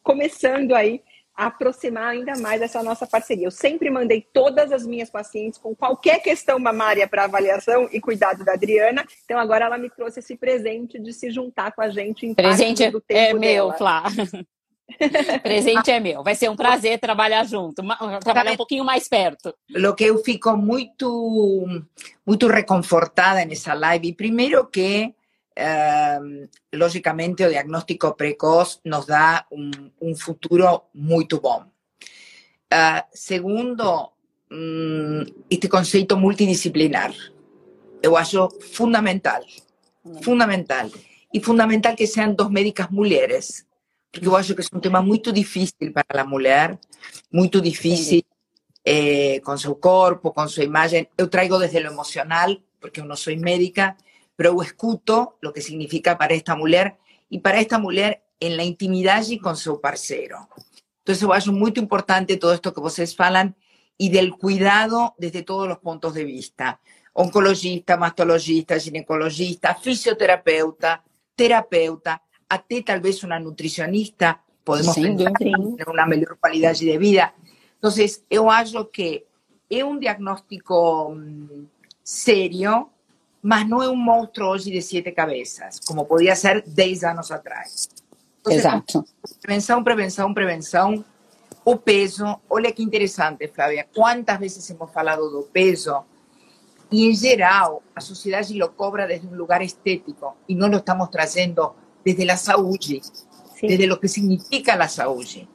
[0.02, 1.02] começando aí
[1.36, 3.46] aproximar ainda mais essa nossa parceria.
[3.46, 8.44] Eu sempre mandei todas as minhas pacientes com qualquer questão mamária para avaliação e cuidado
[8.44, 9.04] da Adriana.
[9.24, 12.90] Então agora ela me trouxe esse presente de se juntar com a gente em presente
[12.90, 14.04] do tempo é meu, Flá.
[15.42, 16.22] presente é meu.
[16.22, 17.82] Vai ser um prazer trabalhar junto,
[18.22, 19.54] trabalhar um pouquinho mais perto.
[19.68, 21.66] Lo que eu fico muito
[22.24, 25.14] muito reconfortada nessa live, primeiro que
[25.58, 31.72] Em, lógicamente el diagnóstico precoz nos da un, futuro muy bom.
[32.70, 34.12] Uh, segundo,
[34.50, 37.14] mm, este concepto multidisciplinar.
[38.02, 39.46] Eu acho fundamental.
[40.20, 40.92] Fundamental.
[41.32, 43.66] Y fundamental que sean dos médicas mujeres.
[44.12, 46.78] Porque eu acho que es un tema muy difícil para la mujer,
[47.30, 48.26] muy difícil
[48.84, 51.08] eh, con su cuerpo, con su imagen.
[51.16, 53.96] Yo traigo desde lo emocional, porque yo no soy médica,
[54.36, 56.96] pero escuto lo que significa para esta mujer
[57.28, 60.48] y para esta mujer en la intimidad y con su parceiro.
[60.98, 63.54] Entonces, eu acho muito importante todo esto que vocês falam
[63.96, 66.80] y del cuidado desde todos los puntos de vista.
[67.12, 71.02] Oncologista, mastologista, ginecologista, fisioterapeuta,
[71.34, 75.76] terapeuta, até tal vez una nutricionista, podemos sim, sim.
[75.86, 77.34] una mejor calidad de vida.
[77.74, 79.26] Entonces, eu acho que
[79.70, 81.66] é um diagnóstico mm,
[82.02, 82.90] serio,
[83.46, 87.88] mas não é um monstro hoje de sete cabeças, como podia ser dez anos atrás.
[88.44, 89.04] Exato.
[89.40, 91.04] Prevenção, prevenção, prevenção.
[91.64, 96.02] O peso, olha que interessante, Flávia, quantas vezes hemos falado do peso
[96.90, 101.08] e, em geral, a sociedade lo cobra desde um lugar estético e nós lo estamos
[101.08, 101.72] trazendo
[102.04, 103.00] desde a saúde,
[103.54, 103.68] Sim.
[103.68, 105.48] desde o que significa a saúde.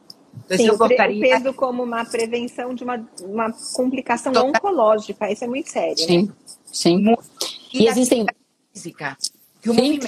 [0.45, 1.17] Então, Sim, eu gostaria...
[1.17, 4.49] o peso como uma prevenção de uma, uma complicação Total...
[4.49, 5.97] oncológica, isso é muito sério.
[5.97, 6.33] Sim, né?
[6.71, 6.97] sim.
[6.97, 7.40] Muito
[7.73, 8.25] e existem.
[8.73, 9.17] Física.
[9.61, 9.81] Que o Sim.
[9.81, 10.07] movimento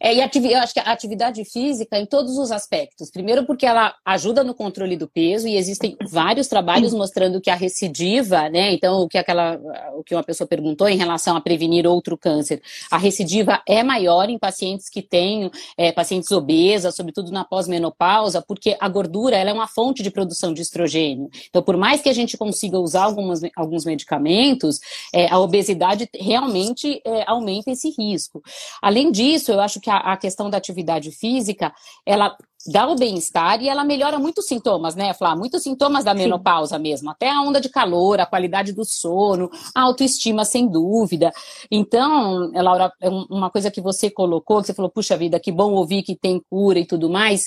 [0.00, 3.10] É, e ativi eu acho que a atividade física em todos os aspectos.
[3.10, 7.54] Primeiro, porque ela ajuda no controle do peso, e existem vários trabalhos mostrando que a
[7.54, 8.72] recidiva, né?
[8.72, 9.58] Então, o que aquela
[9.94, 14.28] o que uma pessoa perguntou em relação a prevenir outro câncer, a recidiva é maior
[14.28, 19.52] em pacientes que têm é, pacientes obesas, sobretudo na pós-menopausa, porque a gordura ela é
[19.52, 21.28] uma fonte de produção de estrogênio.
[21.48, 24.80] Então, por mais que a gente consiga usar algumas, alguns medicamentos,
[25.12, 28.42] é, a obesidade realmente é, aumenta esse risco.
[28.82, 31.72] Além disso, eu acho que a, a questão da atividade física,
[32.04, 35.36] ela dá o bem-estar e ela melhora muitos sintomas, né, Flá?
[35.36, 36.82] Muitos sintomas da menopausa Sim.
[36.82, 41.32] mesmo, até a onda de calor, a qualidade do sono, a autoestima, sem dúvida.
[41.70, 45.72] Então, Laura, é uma coisa que você colocou, que você falou, puxa vida, que bom
[45.72, 47.44] ouvir que tem cura e tudo mais.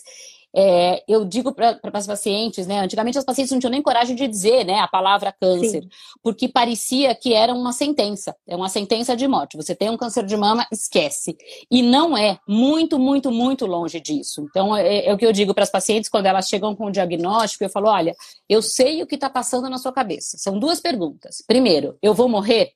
[0.55, 2.79] É, eu digo para as pacientes, né?
[2.79, 5.89] Antigamente as pacientes não tinham nem coragem de dizer, né, a palavra câncer, Sim.
[6.23, 9.57] porque parecia que era uma sentença, é uma sentença de morte.
[9.57, 11.37] Você tem um câncer de mama, esquece.
[11.69, 14.45] E não é, muito, muito, muito longe disso.
[14.49, 16.91] Então é, é o que eu digo para as pacientes quando elas chegam com o
[16.91, 18.15] diagnóstico, eu falo, olha,
[18.47, 20.37] eu sei o que está passando na sua cabeça.
[20.37, 21.43] São duas perguntas.
[21.45, 22.73] Primeiro, eu vou morrer?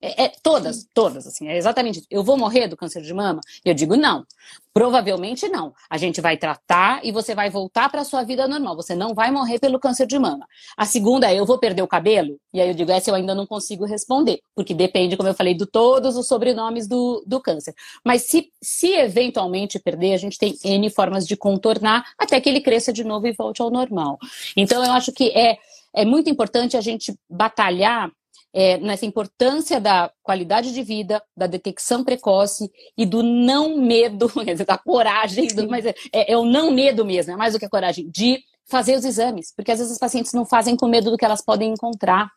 [0.00, 2.08] É, é, todas, todas, assim, é exatamente isso.
[2.10, 3.40] Eu vou morrer do câncer de mama?
[3.64, 4.26] Eu digo não.
[4.72, 5.72] Provavelmente não.
[5.88, 8.76] A gente vai tratar e você vai voltar para a sua vida normal.
[8.76, 10.46] Você não vai morrer pelo câncer de mama.
[10.76, 12.38] A segunda é, eu vou perder o cabelo?
[12.52, 15.54] E aí eu digo, essa eu ainda não consigo responder, porque depende, como eu falei,
[15.54, 17.74] de todos os sobrenomes do, do câncer.
[18.04, 22.60] Mas se, se eventualmente perder, a gente tem N formas de contornar até que ele
[22.60, 24.18] cresça de novo e volte ao normal.
[24.54, 25.56] Então eu acho que é,
[25.94, 28.10] é muito importante a gente batalhar
[28.56, 34.32] é, nessa importância da qualidade de vida, da detecção precoce e do não medo,
[34.66, 37.66] da coragem, do, mas é, é, é, o não medo mesmo, é mais do que
[37.66, 41.10] a coragem, de fazer os exames, porque às vezes as pacientes não fazem com medo
[41.10, 42.30] do que elas podem encontrar.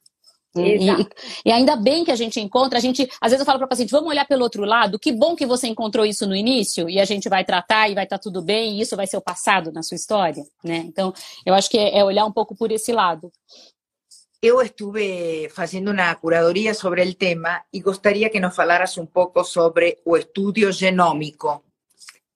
[0.57, 1.07] E, e,
[1.45, 3.69] e, ainda bem que a gente encontra, a gente, às vezes eu falo para o
[3.69, 6.99] paciente, vamos olhar pelo outro lado, que bom que você encontrou isso no início, e
[6.99, 9.21] a gente vai tratar e vai estar tá tudo bem, e isso vai ser o
[9.21, 10.77] passado na sua história, né?
[10.87, 11.13] Então,
[11.45, 13.31] eu acho que é, é olhar um pouco por esse lado.
[14.41, 19.43] Eu estuve haciendo una curaduría sobre el tema y gustaría que nos falaras un poco
[19.43, 21.65] sobre o estudio genómico.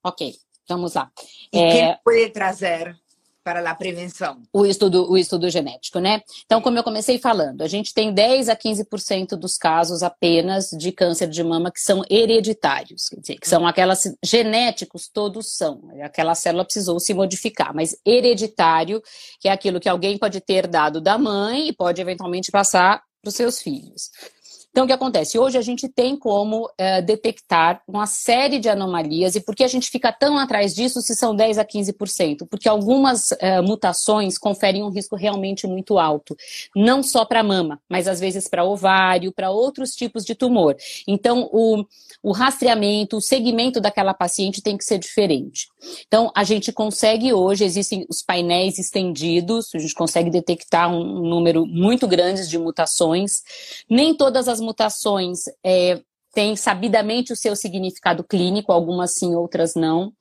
[0.02, 0.20] Ok,
[0.68, 1.10] vamos lá.
[1.50, 1.72] E é...
[1.72, 2.94] que pode trazer
[3.44, 4.42] para a prevenção.
[4.52, 6.22] O estudo, o estudo genético, né?
[6.46, 10.90] Então, como eu comecei falando, a gente tem 10 a 15% dos casos apenas de
[10.90, 15.82] câncer de mama que são hereditários, quer dizer, que são aquelas genéticos, todos são.
[16.02, 19.02] Aquela célula precisou se modificar, mas hereditário,
[19.38, 23.28] que é aquilo que alguém pode ter dado da mãe e pode eventualmente passar para
[23.28, 24.10] os seus filhos.
[24.74, 25.38] Então, o que acontece?
[25.38, 29.68] Hoje a gente tem como é, detectar uma série de anomalias, e por que a
[29.68, 32.44] gente fica tão atrás disso se são 10 a 15%?
[32.50, 36.36] Porque algumas é, mutações conferem um risco realmente muito alto,
[36.74, 40.74] não só para mama, mas às vezes para ovário, para outros tipos de tumor.
[41.06, 41.84] Então, o,
[42.20, 45.68] o rastreamento, o segmento daquela paciente tem que ser diferente.
[46.08, 51.64] Então, a gente consegue hoje, existem os painéis estendidos, a gente consegue detectar um número
[51.64, 53.44] muito grande de mutações.
[53.88, 56.00] Nem todas as mutações é,
[56.32, 60.12] têm sabidamente o seu significado clínico, algumas sim, outras não.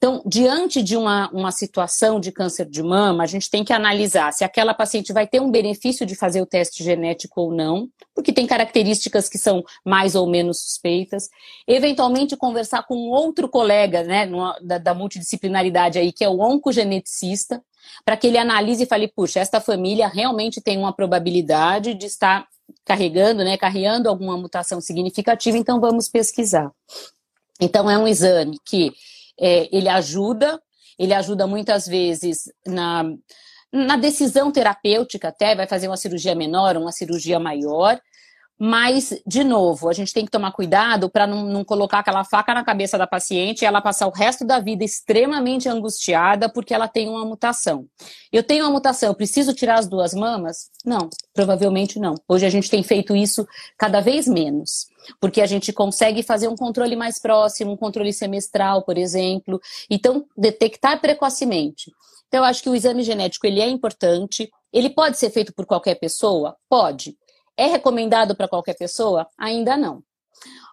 [0.00, 4.32] Então, diante de uma, uma situação de câncer de mama, a gente tem que analisar
[4.32, 8.32] se aquela paciente vai ter um benefício de fazer o teste genético ou não, porque
[8.32, 11.28] tem características que são mais ou menos suspeitas.
[11.68, 17.62] Eventualmente, conversar com outro colega né, numa, da, da multidisciplinaridade aí, que é o oncogeneticista,
[18.02, 22.46] para que ele analise e fale, puxa, esta família realmente tem uma probabilidade de estar
[22.84, 26.70] carregando, né, carreando alguma mutação significativa, então vamos pesquisar.
[27.60, 28.92] Então, é um exame que
[29.38, 30.60] é, ele ajuda,
[30.98, 33.04] ele ajuda muitas vezes na,
[33.72, 38.00] na decisão terapêutica, até vai fazer uma cirurgia menor, uma cirurgia maior,
[38.62, 42.52] mas, de novo, a gente tem que tomar cuidado para não, não, colocar aquela faca
[42.52, 46.86] na cabeça da paciente e ela passar o resto da vida extremamente angustiada porque ela
[46.86, 47.86] tem uma mutação.
[48.30, 50.68] Eu tenho uma mutação, eu preciso tirar as duas mamas?
[50.84, 52.14] Não, provavelmente não.
[52.28, 53.46] Hoje a gente tem feito isso
[53.78, 58.82] cada vez menos, porque a gente consegue fazer um controle mais próximo, um controle semestral,
[58.82, 59.58] por exemplo.
[59.88, 61.90] Então, detectar precocemente.
[62.28, 64.50] Então, eu acho que o exame genético ele é importante.
[64.70, 66.56] Ele pode ser feito por qualquer pessoa?
[66.68, 67.16] Pode.
[67.60, 69.26] É recomendado para qualquer pessoa?
[69.36, 70.02] Ainda não.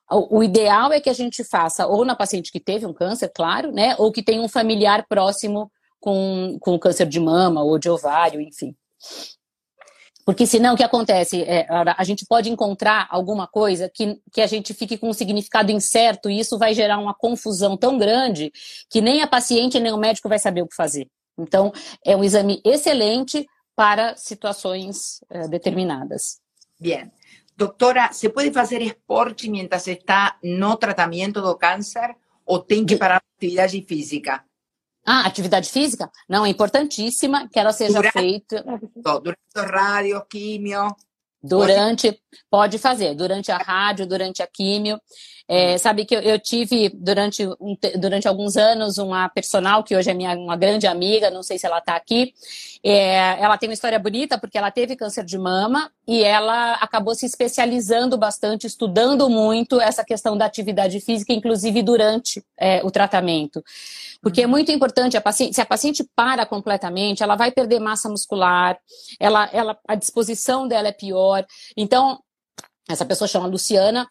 [0.10, 3.74] O, ideal é que a gente faça ou na paciente que teve um câncer, claro,
[3.74, 3.94] né?
[3.98, 5.70] Ou que tem um familiar próximo
[6.00, 8.74] com, com câncer de mama ou de ovário, enfim.
[10.26, 11.44] Porque senão o que acontece?
[11.44, 15.74] É, a gente pode encontrar alguma coisa que, que a gente fique com um significado
[15.74, 18.50] incerto e isso vai gerar uma confusão tão grande
[18.90, 21.10] que nem a paciente nem o médico vai saber o que fazer.
[21.38, 21.74] Então,
[22.06, 23.46] é um exame excelente
[23.76, 26.40] para situações é, determinadas.
[26.80, 27.12] Bien.
[27.56, 33.18] Doctora, ¿se puede hacer esporte mientras está no tratamiento do cáncer ou tem que parar
[33.18, 34.46] a atividade física?
[35.04, 36.12] Ah, atividade física?
[36.30, 38.64] Não, é importantíssima que ela seja durante, feita.
[38.96, 40.96] Durante o rádio, químio.
[41.42, 45.00] Durante, pode fazer, durante a rádio, durante a químio.
[45.48, 50.12] É, sabe que eu, eu tive durante, um, durante alguns anos uma personal que hoje
[50.12, 52.34] é minha, uma grande amiga, não sei se ela está aqui.
[52.84, 57.16] É, ela tem uma história bonita porque ela teve câncer de mama e ela acabou
[57.16, 63.64] se especializando bastante, estudando muito essa questão da atividade física, inclusive durante é, o tratamento.
[64.22, 64.52] Porque é uhum.
[64.52, 68.78] muito importante, a paciente, se a paciente para completamente, ela vai perder massa muscular,
[69.20, 71.46] ela, ela, a disposição dela é pior.
[71.76, 72.20] Então,
[72.90, 74.08] essa pessoa chama Luciana,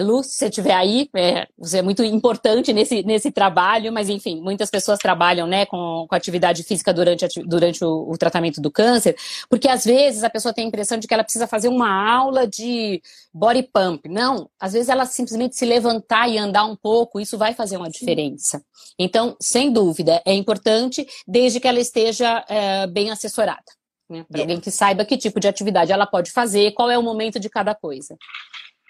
[0.00, 4.40] Lu, se você estiver aí, é, você é muito importante nesse, nesse trabalho, mas enfim,
[4.40, 9.16] muitas pessoas trabalham né, com, com atividade física durante, durante o, o, tratamento do câncer,
[9.48, 12.46] porque às vezes a pessoa tem a impressão de que ela precisa fazer uma aula
[12.46, 14.08] de body pump.
[14.08, 17.90] Não, às vezes ela simplesmente se levantar e andar um pouco, isso vai fazer uma
[17.90, 18.62] diferença.
[18.98, 23.64] Então, sem dúvida, é importante desde que ela esteja é, bem assessorada.
[24.10, 27.02] Né, Para alguém que saiba que tipo de atividade ela pode fazer, qual é o
[27.02, 28.16] momento de cada coisa.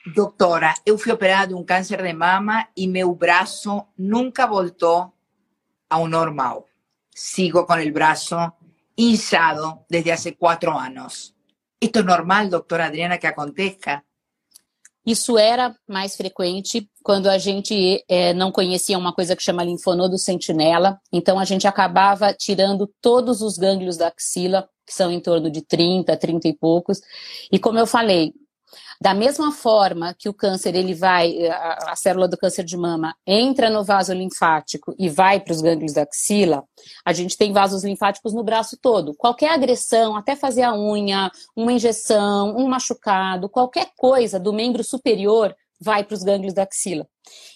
[0.06, 5.12] Doutora, eu fui operada de um câncer de mama e meu braço nunca voltou
[5.90, 6.66] ao normal.
[7.14, 8.34] Sigo com o braço
[8.96, 11.34] inchado desde há quatro anos.
[11.80, 14.02] Isto é normal, doutora Adriana, que aconteça?
[15.04, 20.18] Isso era mais frequente quando a gente é, não conhecia uma coisa que chama linfonodo
[20.18, 20.98] sentinela.
[21.12, 25.62] Então a gente acabava tirando todos os gânglios da axila, que são em torno de
[25.62, 27.00] 30, 30 e poucos.
[27.50, 28.34] E como eu falei,
[29.00, 33.14] da mesma forma que o câncer, ele vai, a, a célula do câncer de mama
[33.26, 36.64] entra no vaso linfático e vai para os gânglios da axila,
[37.04, 39.14] a gente tem vasos linfáticos no braço todo.
[39.14, 45.56] Qualquer agressão, até fazer a unha, uma injeção, um machucado, qualquer coisa do membro superior
[45.80, 47.06] vai para os gânglios da axila.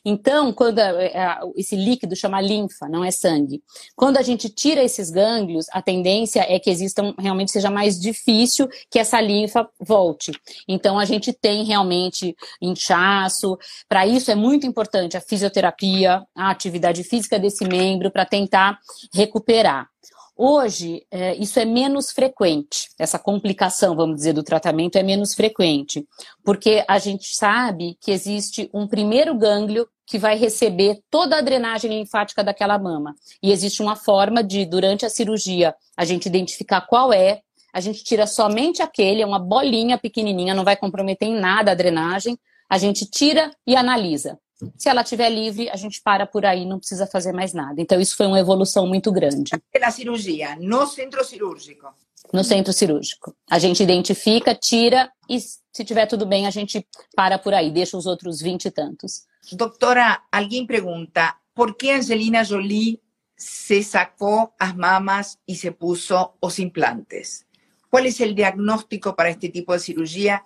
[0.05, 3.63] Então, quando a, a, esse líquido chama linfa, não é sangue.
[3.97, 8.69] Quando a gente tira esses gânglios, a tendência é que existam realmente seja mais difícil
[8.91, 10.33] que essa linfa volte.
[10.69, 13.59] Então, a gente tem realmente inchaço.
[13.89, 18.79] Para isso é muito importante a fisioterapia, a atividade física desse membro para tentar
[19.13, 19.89] recuperar.
[20.37, 26.05] Hoje, é, isso é menos frequente, essa complicação, vamos dizer, do tratamento é menos frequente,
[26.45, 31.91] porque a gente sabe que existe um primeiro gânglio que vai receber toda a drenagem
[31.91, 33.15] linfática daquela mama.
[33.41, 37.41] E existe uma forma de, durante a cirurgia, a gente identificar qual é,
[37.73, 41.75] a gente tira somente aquele, é uma bolinha pequenininha, não vai comprometer em nada a
[41.75, 42.37] drenagem,
[42.69, 44.39] a gente tira e analisa.
[44.77, 47.81] Se ela estiver livre, a gente para por aí, não precisa fazer mais nada.
[47.81, 49.53] Então, isso foi uma evolução muito grande.
[49.81, 51.89] Na cirurgia, no centro cirúrgico.
[52.33, 53.35] No centro cirúrgico.
[53.51, 57.97] A gente identifica, tira e, se tiver tudo bem, a gente para por aí, deixa
[57.97, 59.25] os outros vinte e tantos.
[59.53, 63.01] Doutora, alguém pergunta, por que Angelina Jolie
[63.37, 67.45] se sacou as mamas e se puso os implantes?
[67.91, 70.41] Qual é o diagnóstico para este tipo de cirurgia?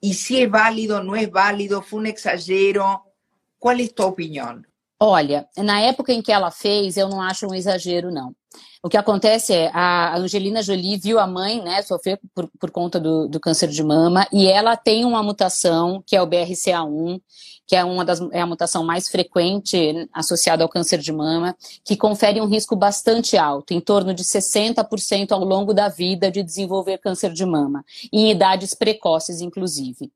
[0.00, 3.00] E se é válido, não é válido, foi um exagero?
[3.64, 4.60] Qual é a tua opinião?
[5.00, 8.36] Olha, na época em que ela fez, eu não acho um exagero, não.
[8.82, 13.00] O que acontece é, a Angelina Jolie viu a mãe, né, sofrer por, por conta
[13.00, 17.20] do, do câncer de mama, e ela tem uma mutação, que é o BRCA1,
[17.66, 21.96] que é uma das é a mutação mais frequente associada ao câncer de mama, que
[21.96, 26.98] confere um risco bastante alto, em torno de 60% ao longo da vida de desenvolver
[26.98, 30.12] câncer de mama, em idades precoces, inclusive.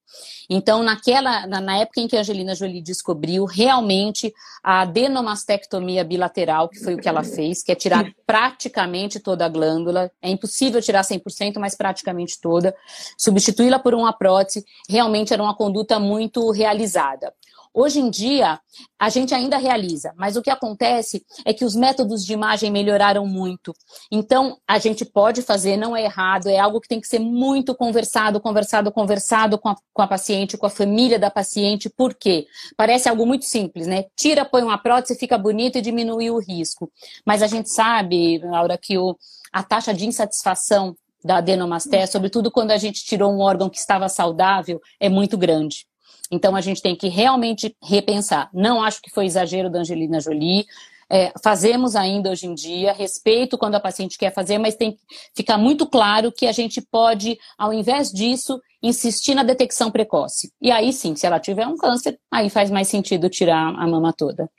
[0.48, 4.32] Então, naquela, na, na época em que a Angelina Jolie descobriu, realmente
[4.62, 9.48] a adenomastectomia bilateral, que foi o que ela fez, que é tirar praticamente toda a
[9.48, 10.10] glândula.
[10.20, 12.76] É impossível tirar 100%, mas praticamente toda.
[13.16, 17.32] Substituí-la por uma prótese realmente era uma conduta muito realizada.
[17.80, 18.58] Hoje em dia,
[18.98, 23.24] a gente ainda realiza, mas o que acontece é que os métodos de imagem melhoraram
[23.24, 23.72] muito.
[24.10, 27.76] Então, a gente pode fazer, não é errado, é algo que tem que ser muito
[27.76, 31.88] conversado, conversado, conversado com a, com a paciente, com a família da paciente.
[31.88, 32.48] Por quê?
[32.76, 34.06] Parece algo muito simples, né?
[34.16, 36.90] Tira, põe uma prótese, fica bonito e diminui o risco.
[37.24, 39.16] Mas a gente sabe, Laura, que o,
[39.52, 44.08] a taxa de insatisfação da adenomastese, sobretudo quando a gente tirou um órgão que estava
[44.08, 45.86] saudável, é muito grande.
[46.30, 48.50] Então a gente tem que realmente repensar.
[48.52, 50.66] Não acho que foi exagero da Angelina Jolie.
[51.10, 54.98] É, fazemos ainda hoje em dia, respeito quando a paciente quer fazer, mas tem que
[55.34, 60.52] ficar muito claro que a gente pode, ao invés disso, insistir na detecção precoce.
[60.60, 64.12] E aí sim, se ela tiver um câncer, aí faz mais sentido tirar a mama
[64.12, 64.50] toda.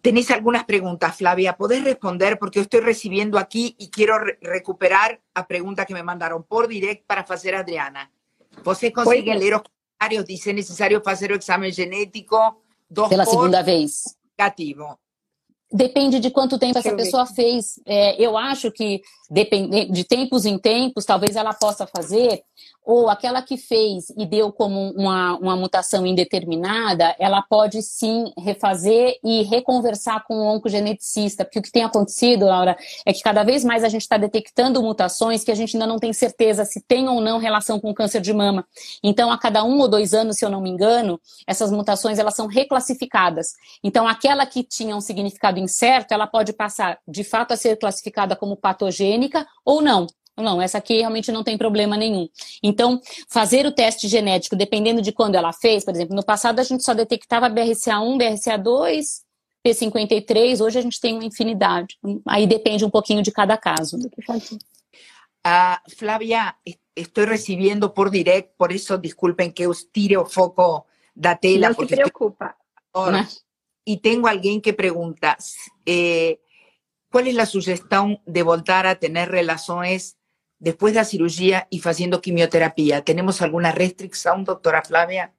[0.00, 1.54] Tenés algunas preguntas, Flavia.
[1.54, 2.36] ¿Podés responder?
[2.36, 6.68] Porque eu estou recebendo aqui e quero re recuperar a pergunta que me mandaram por
[6.68, 8.10] direct para fazer a Adriana.
[8.62, 9.62] Você consegue ler os
[10.04, 10.24] comentários?
[10.24, 12.36] Dice necessário fazer o exame genético.
[12.88, 14.16] Dos Pela segunda vez.
[14.38, 14.98] Negativo.
[15.72, 17.80] Depende de quanto tempo essa pessoa fez.
[17.84, 22.42] É, eu acho que de tempos em tempos, talvez ela possa fazer,
[22.84, 29.18] ou aquela que fez e deu como uma, uma mutação indeterminada, ela pode sim refazer
[29.24, 33.64] e reconversar com o oncogeneticista, porque o que tem acontecido, Laura, é que cada vez
[33.64, 37.08] mais a gente está detectando mutações que a gente ainda não tem certeza se tem
[37.08, 38.66] ou não relação com câncer de mama.
[39.02, 42.34] Então, a cada um ou dois anos, se eu não me engano, essas mutações elas
[42.34, 43.54] são reclassificadas.
[43.82, 48.36] Então, aquela que tinha um significado incerto, ela pode passar de fato a ser classificada
[48.36, 49.13] como patogênica
[49.64, 50.06] ou não.
[50.36, 52.28] Não, essa aqui realmente não tem problema nenhum.
[52.62, 56.64] Então, fazer o teste genético, dependendo de quando ela fez, por exemplo, no passado a
[56.64, 59.22] gente só detectava BRCA1, BRCA2,
[59.64, 61.96] P53, hoje a gente tem uma infinidade.
[62.26, 63.96] Aí depende um pouquinho de cada caso.
[65.46, 66.54] Uh, Flávia,
[66.96, 70.84] estou recebendo por direct, por isso desculpem que eu tire o foco
[71.14, 71.68] da tela.
[71.68, 72.56] Não se preocupa.
[72.88, 73.44] Estoy...
[73.86, 75.36] E tenho alguém que pergunta,
[75.86, 76.38] eh,
[77.14, 80.16] qual é a sugestão de voltar a ter relações
[80.60, 83.00] depois da cirurgia e fazendo quimioterapia?
[83.00, 85.30] Temos alguma restrição, doutora Flávia?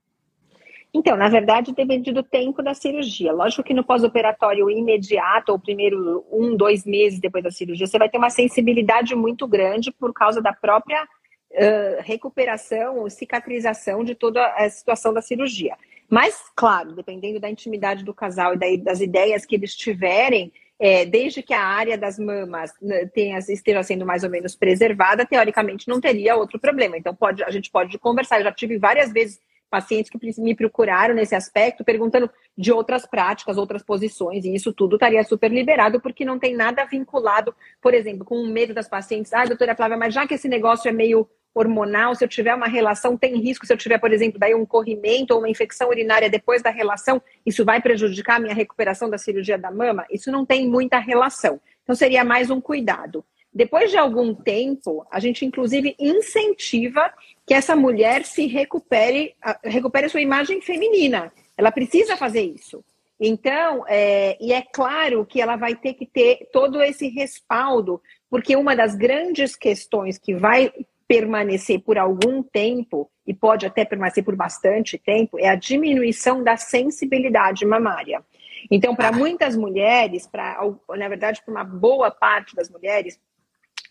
[0.93, 3.33] Então, na verdade, depende do tempo da cirurgia.
[3.33, 8.07] Lógico que no pós-operatório imediato, ou primeiro um, dois meses depois da cirurgia, você vai
[8.07, 14.69] ter uma sensibilidade muito grande por causa da própria uh, recuperação, cicatrização de toda a
[14.69, 15.75] situação da cirurgia.
[16.09, 21.41] Mas, claro, dependendo da intimidade do casal e das ideias que eles tiverem, é, desde
[21.41, 26.01] que a área das mamas né, tenha, esteja sendo mais ou menos preservada, teoricamente não
[26.01, 26.97] teria outro problema.
[26.97, 28.39] Então, pode, a gente pode conversar.
[28.39, 33.57] Eu já tive várias vezes pacientes que me procuraram nesse aspecto, perguntando de outras práticas,
[33.57, 38.23] outras posições, e isso tudo estaria super liberado, porque não tem nada vinculado, por exemplo,
[38.23, 39.33] com o medo das pacientes.
[39.33, 42.67] Ah, doutora Flávia, mas já que esse negócio é meio hormonal, se eu tiver uma
[42.67, 46.29] relação, tem risco, se eu tiver, por exemplo, daí um corrimento ou uma infecção urinária
[46.29, 50.05] depois da relação, isso vai prejudicar a minha recuperação da cirurgia da mama?
[50.11, 51.59] Isso não tem muita relação.
[51.83, 53.23] Então, seria mais um cuidado.
[53.53, 57.13] Depois de algum tempo, a gente inclusive incentiva
[57.47, 59.33] que essa mulher se recupere,
[59.63, 61.31] recupere sua imagem feminina.
[61.57, 62.83] Ela precisa fazer isso.
[63.17, 68.57] Então, é, e é claro que ela vai ter que ter todo esse respaldo, porque
[68.57, 70.69] uma das grandes questões que vai
[71.07, 76.57] permanecer por algum tempo, e pode até permanecer por bastante tempo, é a diminuição da
[76.57, 78.23] sensibilidade mamária.
[78.69, 80.59] Então, para muitas mulheres, para
[80.97, 83.19] na verdade, para uma boa parte das mulheres,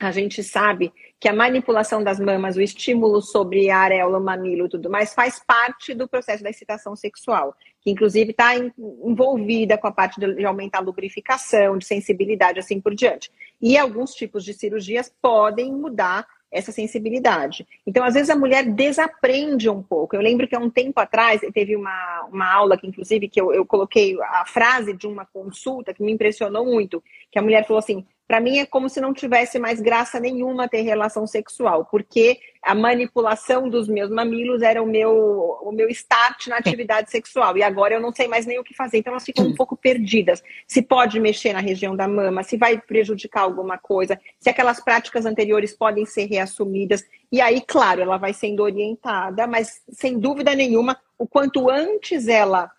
[0.01, 4.67] a gente sabe que a manipulação das mamas, o estímulo sobre a areola, o mamilo
[4.67, 9.87] e tudo mais, faz parte do processo da excitação sexual, que inclusive está envolvida com
[9.87, 13.31] a parte de aumentar a lubrificação, de sensibilidade, assim por diante.
[13.63, 17.67] E alguns tipos de cirurgias podem mudar essa sensibilidade.
[17.85, 20.15] Então, às vezes, a mulher desaprende um pouco.
[20.15, 23.53] Eu lembro que há um tempo atrás, teve uma, uma aula que, inclusive, que eu,
[23.53, 27.81] eu coloquei a frase de uma consulta que me impressionou muito, que a mulher falou
[27.81, 32.39] assim, para mim é como se não tivesse mais graça nenhuma ter relação sexual, porque
[32.63, 37.57] a manipulação dos meus mamilos era o meu, o meu start na atividade sexual.
[37.59, 38.99] E agora eu não sei mais nem o que fazer.
[38.99, 40.43] Então elas ficam um pouco perdidas.
[40.67, 45.27] Se pode mexer na região da mama, se vai prejudicar alguma coisa, se aquelas práticas
[45.27, 47.05] anteriores podem ser reassumidas.
[47.31, 52.71] E aí, claro, ela vai sendo orientada, mas sem dúvida nenhuma, o quanto antes ela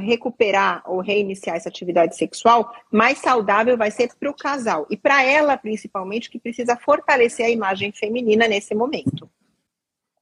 [0.00, 4.86] recuperar ou reiniciar essa atividade sexual, mais saudável vai ser para o casal.
[4.90, 9.30] E para ela, principalmente, que precisa fortalecer a imagem feminina nesse momento.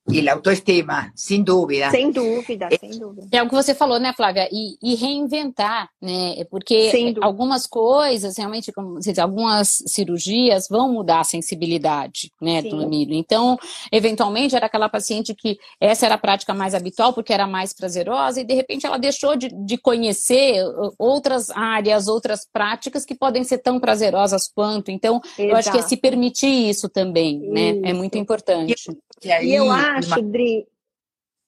[0.07, 1.91] E a autoestima, sem dúvida.
[1.91, 3.27] Sem dúvida, é, sem dúvida.
[3.33, 4.47] É o que você falou, né, Flávia?
[4.53, 6.35] E, e reinventar, né?
[6.39, 12.69] É porque algumas coisas, realmente, como dizer, algumas cirurgias vão mudar a sensibilidade, né, Sim.
[12.69, 13.15] do mamilo.
[13.15, 13.59] Então,
[13.91, 18.43] eventualmente, era aquela paciente que essa era a prática mais habitual, porque era mais prazerosa,
[18.43, 20.63] e de repente ela deixou de, de conhecer
[20.99, 24.91] outras áreas, outras práticas que podem ser tão prazerosas quanto.
[24.91, 25.43] Então, Exato.
[25.43, 27.53] eu acho que é se permitir isso também, isso.
[27.53, 27.91] né?
[27.91, 28.75] É muito importante.
[29.25, 30.67] E, e eu acho acho, Dri.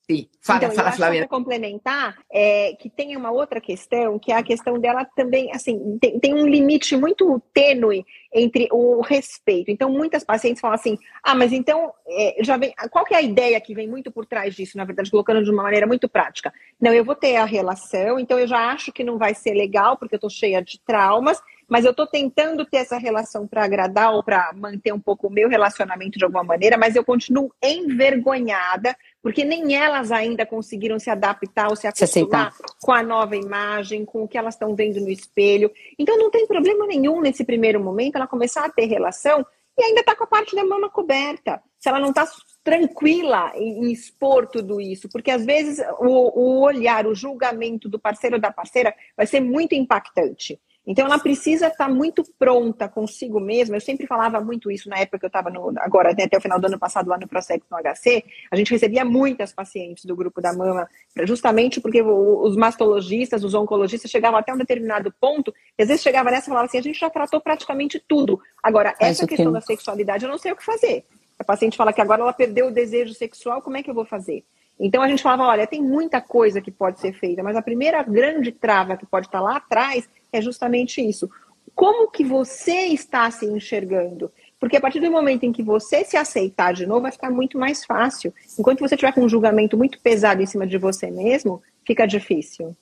[0.08, 1.20] Sim, fala, então, fala, Flávia.
[1.22, 5.98] Para complementar, é, que tem uma outra questão, que é a questão dela também, assim,
[6.00, 9.68] tem, tem um limite muito tênue entre o respeito.
[9.68, 13.22] Então, muitas pacientes falam assim, ah, mas então, é, já vem, qual que é a
[13.22, 16.54] ideia que vem muito por trás disso, na verdade, colocando de uma maneira muito prática?
[16.80, 19.96] Não, eu vou ter a relação, então eu já acho que não vai ser legal,
[19.96, 24.12] porque eu estou cheia de traumas, mas eu estou tentando ter essa relação para agradar
[24.12, 28.96] ou para manter um pouco o meu relacionamento de alguma maneira, mas eu continuo envergonhada,
[29.22, 34.04] porque nem elas ainda conseguiram se adaptar ou se acostumar se com a nova imagem,
[34.04, 35.70] com o que elas estão vendo no espelho.
[35.98, 39.44] Então não tem problema nenhum nesse primeiro momento ela começar a ter relação
[39.78, 41.60] e ainda está com a parte da mama coberta.
[41.78, 42.26] Se ela não está
[42.64, 48.36] tranquila em, expor tudo isso, porque às vezes o, o olhar, o julgamento do parceiro
[48.36, 50.58] ou da parceira vai ser muito impactante.
[50.86, 53.76] Então ela precisa estar muito pronta consigo mesma.
[53.76, 56.60] Eu sempre falava muito isso na época que eu estava agora né, até o final
[56.60, 58.24] do ano passado lá no Prosex no HC.
[58.50, 60.88] A gente recebia muitas pacientes do grupo da mama,
[61.24, 66.30] justamente porque os mastologistas, os oncologistas chegavam até um determinado ponto, e às vezes chegava
[66.30, 68.40] nessa e falava assim: a gente já tratou praticamente tudo.
[68.62, 71.04] Agora essa questão da sexualidade eu não sei o que fazer.
[71.38, 74.06] A paciente fala que agora ela perdeu o desejo sexual, como é que eu vou
[74.06, 74.44] fazer?
[74.78, 78.02] Então a gente falava, olha, tem muita coisa que pode ser feita, mas a primeira
[78.02, 81.30] grande trava que pode estar lá atrás é justamente isso.
[81.74, 84.30] Como que você está se enxergando?
[84.58, 87.58] Porque a partir do momento em que você se aceitar de novo, vai ficar muito
[87.58, 88.32] mais fácil.
[88.58, 92.74] Enquanto você tiver com um julgamento muito pesado em cima de você mesmo, fica difícil.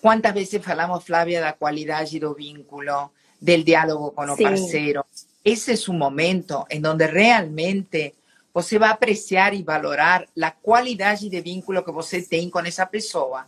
[0.00, 4.42] Quantas vezes falamos, Flávia, da qualidade do vínculo, del diálogo com o Sim.
[4.42, 5.04] parceiro?
[5.44, 8.14] Esse é o momento em donde realmente
[8.52, 13.46] você vai apreciar e valorar a qualidade de vínculo que você tem com essa pessoa.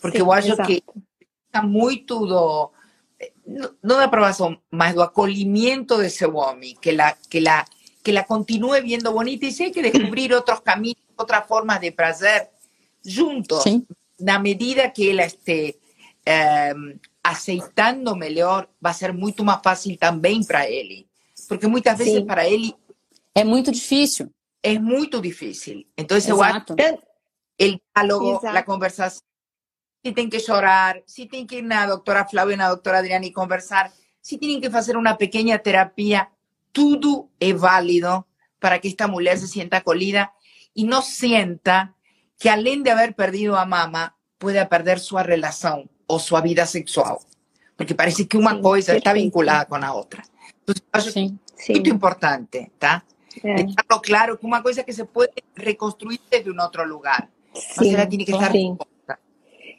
[0.00, 0.68] Porque Sim, eu acho exato.
[0.68, 0.82] que
[1.62, 2.72] muito do
[3.82, 7.64] não da aprovação, mas do acolhimento de seu homem, que la, que la,
[8.02, 11.90] que la continue viendo bonita e se hay que descobrir outros caminhos, outras formas de
[11.90, 12.50] prazer
[13.04, 13.86] juntos, Sim.
[14.18, 15.76] na medida que ela esté
[16.24, 16.74] eh,
[17.22, 21.06] aceitando melhor, vai ser muito mais fácil também para ele.
[21.48, 22.26] Porque muitas vezes Sim.
[22.26, 22.74] para ele
[23.34, 24.30] é muito difícil.
[24.62, 25.84] É muito difícil.
[25.96, 26.76] Então, eu acho o
[27.94, 29.20] diálogo, a conversação
[30.04, 32.68] si tienen que llorar, si tienen que ir a la doctora Flavia y a la
[32.68, 33.90] doctora Adriana y conversar,
[34.20, 36.30] si tienen que hacer una pequeña terapia,
[36.72, 38.26] todo es válido
[38.58, 40.34] para que esta mujer se sienta acolhida
[40.74, 41.94] y no sienta
[42.38, 47.16] que além de haber perdido a mamá, pueda perder su relación o su vida sexual.
[47.74, 50.22] Porque parece que una cosa está vinculada con la otra.
[50.66, 53.06] Entonces, es muy importante, ¿está?
[53.42, 57.30] Dejarlo claro que una cosa que se puede reconstruir desde un otro lugar.
[57.54, 58.52] Sí, tiene que estar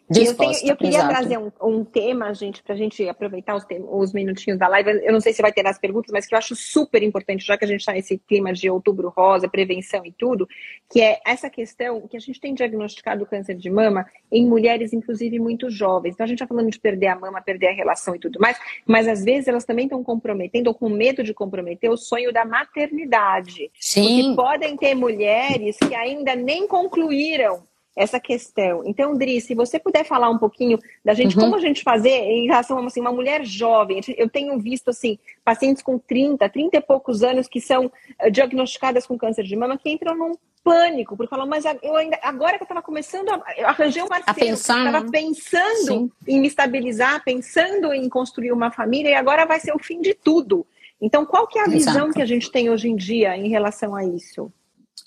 [0.10, 1.10] eu, tenho, eu queria exato.
[1.10, 5.03] trazer um, um, tema, gente, para a gente aproveitar os, os, minutinhos da live.
[5.03, 7.58] Eu não sei se vai ter as perguntas, mas que eu acho super importante, já
[7.58, 10.47] que a gente está nesse clima de outubro rosa, prevenção e tudo,
[10.91, 15.39] que é essa questão que a gente tem diagnosticado câncer de mama em mulheres, inclusive,
[15.39, 16.14] muito jovens.
[16.14, 18.60] Então, a gente está falando de perder a mama, perder a relação e tudo mais,
[18.86, 22.45] mas às vezes elas também estão comprometendo ou com medo de comprometer o sonho da
[22.45, 23.72] maternidade.
[23.80, 24.36] Sim.
[24.36, 27.64] Porque podem ter mulheres que ainda nem concluíram
[27.95, 28.83] essa questão.
[28.85, 31.43] Então, Dri, se você puder falar um pouquinho da gente, uhum.
[31.43, 34.01] como a gente fazer em relação a assim, uma mulher jovem.
[34.17, 39.07] Eu tenho visto assim, pacientes com 30, 30 e poucos anos que são uh, diagnosticadas
[39.07, 40.33] com câncer de mama que entram num
[40.63, 44.07] pânico, porque falam, mas eu ainda, agora que eu estava começando, a, eu arranjei um
[44.07, 45.09] parceiro, estava né?
[45.11, 46.11] pensando Sim.
[46.27, 50.15] em me estabilizar, pensando em construir uma família, e agora vai ser o fim de
[50.15, 50.65] tudo.
[50.99, 51.77] Então, qual que é a Exato.
[51.77, 54.51] visão que a gente tem hoje em dia em relação a isso?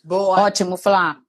[0.05, 0.43] Boa.
[0.43, 1.21] Ótimo, Flá.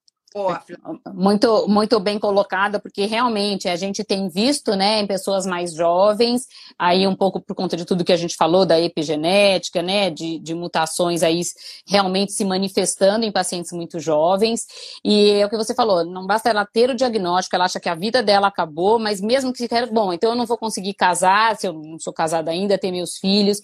[1.11, 6.45] Muito, muito bem colocada, porque realmente a gente tem visto, né, em pessoas mais jovens,
[6.77, 10.37] aí um pouco por conta de tudo que a gente falou da epigenética, né, de,
[10.37, 11.41] de mutações aí
[11.87, 14.67] realmente se manifestando em pacientes muito jovens,
[15.03, 17.89] e é o que você falou, não basta ela ter o diagnóstico, ela acha que
[17.89, 21.57] a vida dela acabou, mas mesmo que quer, bom, então eu não vou conseguir casar,
[21.57, 23.61] se eu não sou casada ainda, ter meus filhos,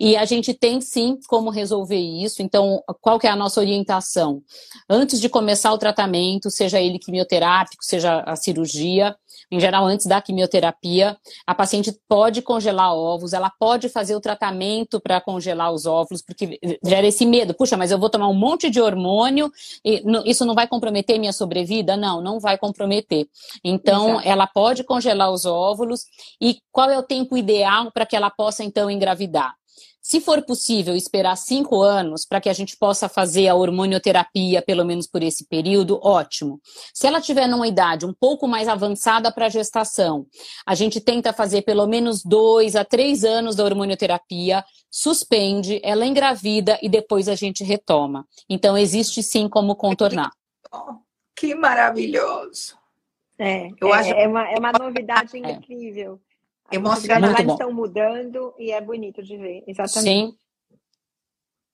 [0.00, 4.42] e a gente tem sim como resolver isso, então qual que é a nossa orientação?
[4.90, 9.14] Antes de começar o tratamento tratamento, seja ele quimioterápico, seja a cirurgia,
[9.50, 15.00] em geral, antes da quimioterapia, a paciente pode congelar ovos, ela pode fazer o tratamento
[15.00, 17.54] para congelar os óvulos, porque gera esse medo.
[17.54, 19.50] Puxa, mas eu vou tomar um monte de hormônio,
[19.82, 21.96] e isso não vai comprometer minha sobrevida?
[21.96, 23.26] Não, não vai comprometer.
[23.64, 24.28] Então, Exato.
[24.28, 26.04] ela pode congelar os óvulos.
[26.40, 29.57] E qual é o tempo ideal para que ela possa, então, engravidar?
[30.08, 34.82] Se for possível esperar cinco anos para que a gente possa fazer a hormonioterapia, pelo
[34.82, 36.62] menos por esse período, ótimo.
[36.94, 40.26] Se ela tiver numa idade um pouco mais avançada para a gestação,
[40.66, 46.78] a gente tenta fazer pelo menos dois a três anos da hormonioterapia, suspende, ela engravida
[46.80, 48.26] e depois a gente retoma.
[48.48, 50.30] Então, existe sim como contornar.
[51.36, 52.78] Que maravilhoso!
[53.38, 54.10] É, Eu é, acho...
[54.14, 55.50] é, uma, é uma novidade é.
[55.50, 56.18] incrível.
[56.70, 57.42] Emocionante.
[57.42, 60.00] As estão mudando e é bonito de ver, exatamente.
[60.00, 60.36] Sim.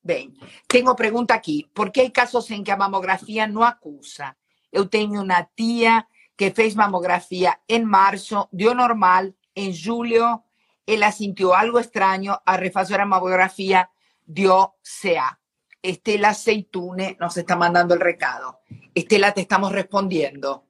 [0.02, 0.34] Bem,
[0.68, 1.66] tenho pergunta aqui.
[1.74, 4.36] Por que há casos em que a mamografia não acusa?
[4.70, 10.42] Eu tenho uma tia que fez mamografia em março, deu normal, em julho
[10.86, 13.88] ela sentiu algo estranho, a refazer a mamografia
[14.26, 15.38] deu CA.
[15.82, 18.56] Estela Seitune nos está mandando o recado.
[18.94, 20.62] Estela, te estamos respondendo.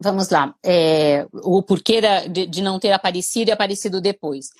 [0.00, 0.54] Vamos lá.
[0.64, 4.50] É, o porquê de, de, não ter aparecido e aparecido depois.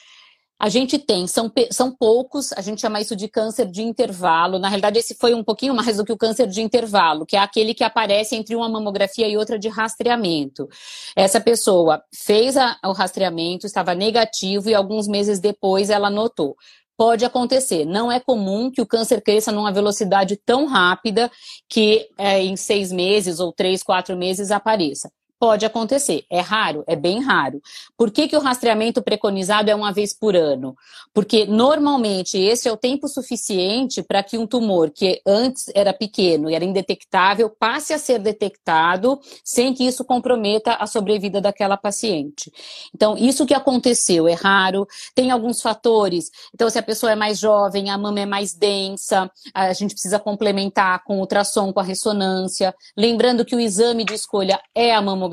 [0.59, 4.59] A gente tem, são, são poucos, a gente chama isso de câncer de intervalo.
[4.59, 7.41] Na realidade, esse foi um pouquinho mais do que o câncer de intervalo, que é
[7.41, 10.67] aquele que aparece entre uma mamografia e outra de rastreamento.
[11.15, 16.57] Essa pessoa fez a, o rastreamento, estava negativo e alguns meses depois ela notou.
[16.97, 17.85] Pode acontecer.
[17.85, 21.31] Não é comum que o câncer cresça numa velocidade tão rápida
[21.69, 25.11] que é, em seis meses ou três, quatro meses apareça.
[25.39, 27.61] Pode acontecer, é raro, é bem raro.
[27.95, 30.75] Por que, que o rastreamento preconizado é uma vez por ano?
[31.13, 36.49] Porque normalmente esse é o tempo suficiente para que um tumor que antes era pequeno
[36.49, 42.51] e era indetectável passe a ser detectado sem que isso comprometa a sobrevida daquela paciente.
[42.95, 46.31] Então, isso que aconteceu é raro, tem alguns fatores.
[46.55, 50.19] Então, se a pessoa é mais jovem, a mama é mais densa, a gente precisa
[50.19, 52.75] complementar com ultrassom, com a ressonância.
[52.97, 55.26] Lembrando que o exame de escolha é a mamografia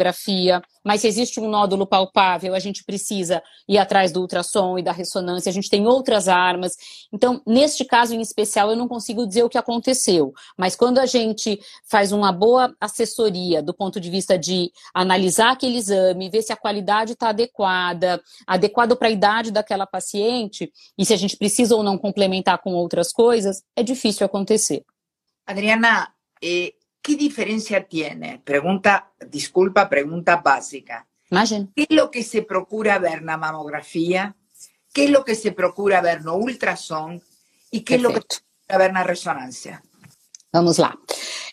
[0.84, 4.92] mas se existe um nódulo palpável, a gente precisa ir atrás do ultrassom e da
[4.92, 6.76] ressonância, a gente tem outras armas.
[7.12, 11.06] Então, neste caso em especial, eu não consigo dizer o que aconteceu, mas quando a
[11.06, 16.52] gente faz uma boa assessoria do ponto de vista de analisar aquele exame, ver se
[16.52, 21.76] a qualidade está adequada, adequado para a idade daquela paciente, e se a gente precisa
[21.76, 24.84] ou não complementar com outras coisas, é difícil acontecer.
[25.46, 26.14] Adriana,
[27.04, 28.42] ¿qué diferencia tiene?
[28.44, 31.06] Pregunta, disculpa, pregunta básica.
[31.30, 31.68] Imagine.
[31.76, 34.36] ¿Qué es lo que se procura ver en la mamografía?
[34.94, 37.20] ¿Qué es lo que se procura ver no ultrassom?
[37.70, 39.84] ¿Y qué es lo que se procura ver na ressonância?
[40.54, 40.96] Vamos lá.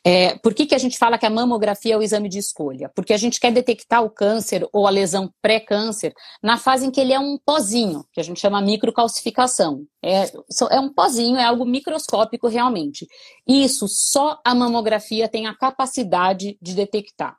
[0.04, 2.90] É, por que, que a gente fala que a mamografia é o exame de escolha?
[2.94, 7.00] Porque a gente quer detectar o câncer ou a lesão pré-câncer na fase em que
[7.00, 9.84] ele é um pozinho, que a gente chama microcalcificação.
[10.02, 10.30] É,
[10.70, 13.06] é um pozinho, é algo microscópico realmente.
[13.46, 17.36] Isso só a mamografia tem a capacidade de detectar.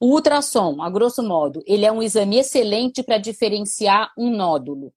[0.00, 4.92] O ultrassom, a grosso modo, ele é um exame excelente para diferenciar um nódulo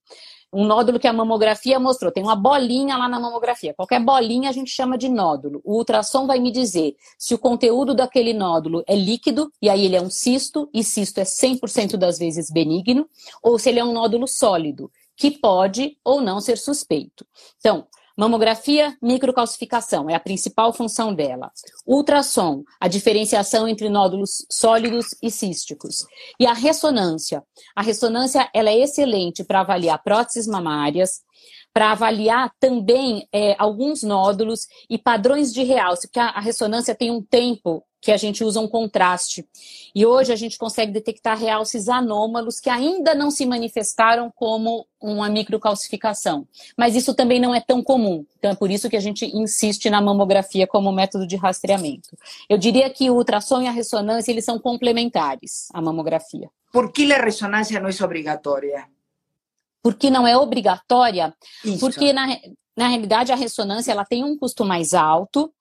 [0.53, 2.11] um nódulo que a mamografia mostrou.
[2.11, 3.73] Tem uma bolinha lá na mamografia.
[3.73, 5.61] Qualquer bolinha a gente chama de nódulo.
[5.63, 9.95] O ultrassom vai me dizer se o conteúdo daquele nódulo é líquido, e aí ele
[9.95, 13.07] é um cisto, e cisto é 100% das vezes benigno,
[13.41, 17.25] ou se ele é um nódulo sólido, que pode ou não ser suspeito.
[17.59, 17.87] Então,
[18.21, 21.51] Mamografia, microcalcificação, é a principal função dela.
[21.87, 26.05] Ultrassom, a diferenciação entre nódulos sólidos e císticos.
[26.39, 27.43] E a ressonância.
[27.75, 31.21] A ressonância ela é excelente para avaliar próteses mamárias,
[31.73, 37.09] para avaliar também é, alguns nódulos e padrões de realce, porque a, a ressonância tem
[37.09, 39.47] um tempo que a gente usa um contraste.
[39.93, 45.29] E hoje a gente consegue detectar realces anômalos que ainda não se manifestaram como uma
[45.29, 46.47] microcalcificação.
[46.75, 48.25] Mas isso também não é tão comum.
[48.39, 52.17] Então é por isso que a gente insiste na mamografia como método de rastreamento.
[52.49, 56.49] Eu diria que o ultrassom e a ressonância eles são complementares à mamografia.
[56.73, 58.87] Por que a ressonância não é obrigatória?
[59.83, 61.33] Porque não é obrigatória?
[61.63, 61.79] Isso.
[61.79, 62.37] Porque na,
[62.75, 65.51] na realidade a ressonância ela tem um custo mais alto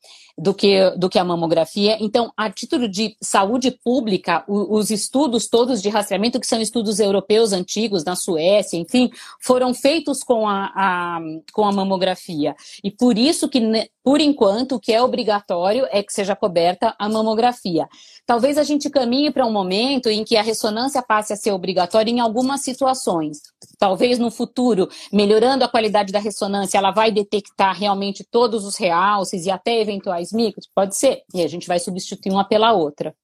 [0.40, 1.98] do que, do que a mamografia.
[2.00, 6.98] Então, a título de saúde pública, o, os estudos todos de rastreamento, que são estudos
[6.98, 11.20] europeus antigos, na Suécia, enfim, foram feitos com a, a,
[11.52, 12.54] com a mamografia.
[12.82, 13.60] E por isso que,
[14.02, 17.86] por enquanto, o que é obrigatório é que seja coberta a mamografia.
[18.24, 22.10] Talvez a gente caminhe para um momento em que a ressonância passe a ser obrigatória
[22.10, 23.42] em algumas situações.
[23.78, 29.46] Talvez no futuro, melhorando a qualidade da ressonância, ela vai detectar realmente todos os realces
[29.46, 30.68] e até eventuais micros?
[30.74, 31.22] Pode ser.
[31.32, 33.14] E a gente vai substituir uma pela outra.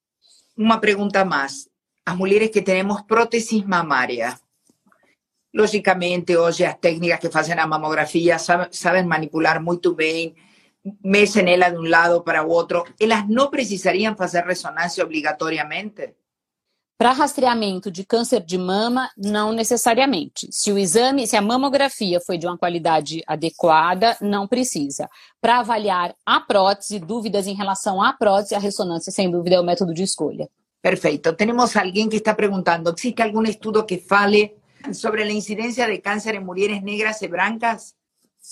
[0.56, 1.68] Uma pergunta mais.
[2.06, 4.40] As mulheres que temos próteses mamária,
[5.54, 10.34] logicamente, hoje as técnicas que fazem a mamografia sabem, sabem manipular muito bem,
[11.04, 12.82] mexem ela de um lado para o outro.
[12.98, 16.14] Elas não precisariam fazer ressonância obrigatoriamente?
[16.98, 20.48] Para rastreamento de câncer de mama, não necessariamente.
[20.50, 25.06] Se o exame, se a mamografia foi de uma qualidade adequada, não precisa.
[25.38, 29.64] Para avaliar a prótese, dúvidas em relação à prótese, a ressonância, sem dúvida, é o
[29.64, 30.48] método de escolha.
[30.80, 31.34] Perfeito.
[31.34, 34.54] Temos alguém que está perguntando: existe algum estudo que fale
[34.94, 37.94] sobre a incidência de câncer em mulheres negras e brancas?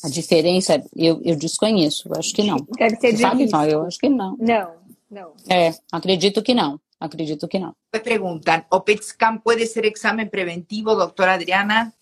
[0.02, 2.58] A diferença, eu, eu desconheço, eu acho que não.
[2.76, 4.36] Deve ser Sabe, não, eu acho que não.
[4.38, 4.72] Não,
[5.10, 5.32] não.
[5.48, 6.80] É, acredito que não.
[7.04, 7.74] Acredito que não.
[7.92, 11.92] Me perguntam, o PET scan pode ser exame preventivo, doutora Adriana?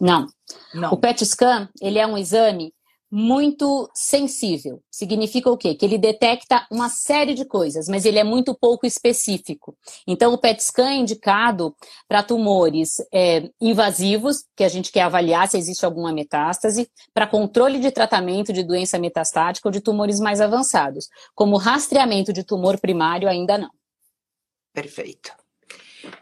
[0.00, 0.26] Não.
[0.74, 0.92] não.
[0.92, 2.72] O PET scan, ele é um exame
[3.14, 4.82] muito sensível.
[4.90, 5.74] Significa o quê?
[5.74, 9.76] Que ele detecta uma série de coisas, mas ele é muito pouco específico.
[10.06, 11.76] Então, o PET scan é indicado
[12.08, 17.78] para tumores é, invasivos, que a gente quer avaliar se existe alguma metástase, para controle
[17.80, 21.08] de tratamento de doença metastática ou de tumores mais avançados.
[21.34, 23.70] Como rastreamento de tumor primário, ainda não.
[24.72, 25.32] Perfeito.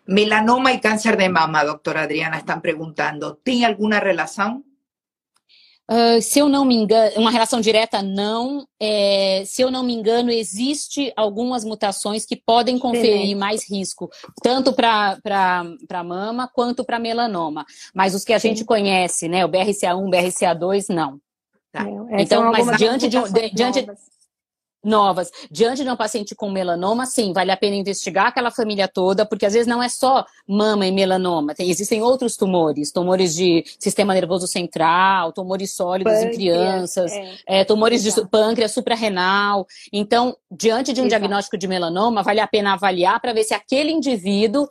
[0.06, 4.62] Melanoma e câncer de mama, doutora Adriana, estão perguntando, tem alguma relação?
[5.90, 8.64] Uh, se eu não me engano, uma relação direta não.
[8.78, 14.08] É, se eu não me engano, existe algumas mutações que podem conferir mais risco,
[14.40, 15.18] tanto para
[16.04, 17.66] mama quanto para melanoma.
[17.92, 18.50] Mas os que a Sim.
[18.50, 21.20] gente conhece, né, o BRCA1, BRCA2, não.
[21.72, 21.84] Tá.
[22.18, 24.00] então, mas diante de, de diante, novas.
[25.50, 29.44] Diante de um paciente com melanoma, sim, vale a pena investigar aquela família toda, porque
[29.44, 34.14] às vezes não é só mama e melanoma, tem, existem outros tumores, tumores de sistema
[34.14, 37.60] nervoso central, tumores sólidos pâncreas, em crianças, é.
[37.60, 38.22] É, tumores Exato.
[38.24, 39.66] de pâncreas suprarrenal.
[39.92, 41.20] Então, diante de um Exato.
[41.20, 44.68] diagnóstico de melanoma, vale a pena avaliar para ver se aquele indivíduo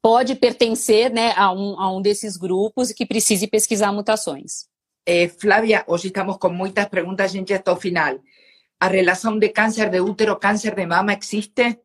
[0.00, 4.66] pode pertencer né, a, um, a um desses grupos que precise pesquisar mutações.
[5.06, 8.18] Eh, Flávia, hoje estamos com muitas perguntas, gente, até o final.
[8.80, 11.78] A relação de câncer de útero, câncer de mama existe?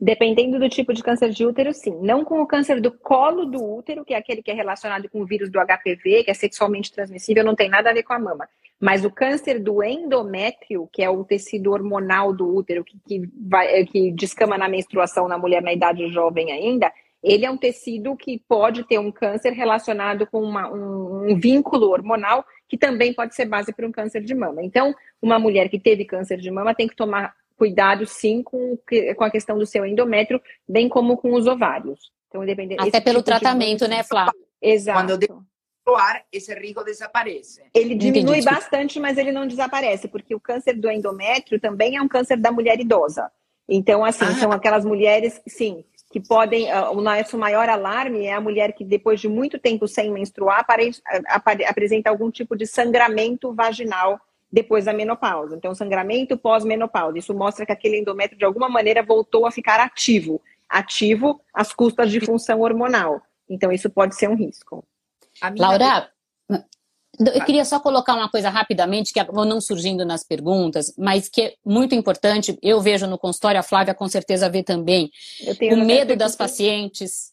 [0.00, 1.96] Dependendo do tipo de câncer de útero, sim.
[2.02, 5.20] Não com o câncer do colo do útero, que é aquele que é relacionado com
[5.20, 8.18] o vírus do HPV, que é sexualmente transmissível, não tem nada a ver com a
[8.18, 8.48] mama.
[8.80, 13.84] Mas o câncer do endométrio, que é o tecido hormonal do útero, que, que, vai,
[13.84, 16.92] que descama na menstruação na mulher na idade jovem ainda,
[17.24, 21.88] ele é um tecido que pode ter um câncer relacionado com uma, um, um, vínculo
[21.88, 24.62] hormonal que também pode ser base para um câncer de mama.
[24.62, 28.78] Então, uma mulher que teve câncer de mama tem que tomar cuidado, sim, com,
[29.16, 32.12] com a questão do seu endométrio, bem como com os ovários.
[32.28, 34.32] Então, independente, Até pelo tipo tratamento, né, Flávia?
[34.60, 34.98] Exato.
[34.98, 35.46] Quando
[35.96, 37.62] ar, esse risco desaparece.
[37.74, 38.46] Ele diminui Entendi.
[38.46, 42.50] bastante, mas ele não desaparece, porque o câncer do endométrio também é um câncer da
[42.50, 43.30] mulher idosa.
[43.68, 44.34] Então, assim, ah.
[44.34, 45.84] são aquelas mulheres, sim,
[46.14, 46.72] que podem.
[46.72, 50.60] Uh, o nosso maior alarme é a mulher que, depois de muito tempo sem menstruar,
[50.60, 50.92] apare,
[51.26, 55.56] apare, apresenta algum tipo de sangramento vaginal depois da menopausa.
[55.56, 57.18] Então, sangramento pós-menopausa.
[57.18, 62.12] Isso mostra que aquele endométrio, de alguma maneira, voltou a ficar ativo ativo às custas
[62.12, 63.20] de função hormonal.
[63.48, 64.84] Então, isso pode ser um risco.
[65.58, 66.10] Laura,
[67.18, 71.42] eu queria só colocar uma coisa rapidamente, que acabou não surgindo nas perguntas, mas que
[71.42, 75.10] é muito importante, eu vejo no consultório, a Flávia com certeza vê também,
[75.72, 77.32] o medo das pacientes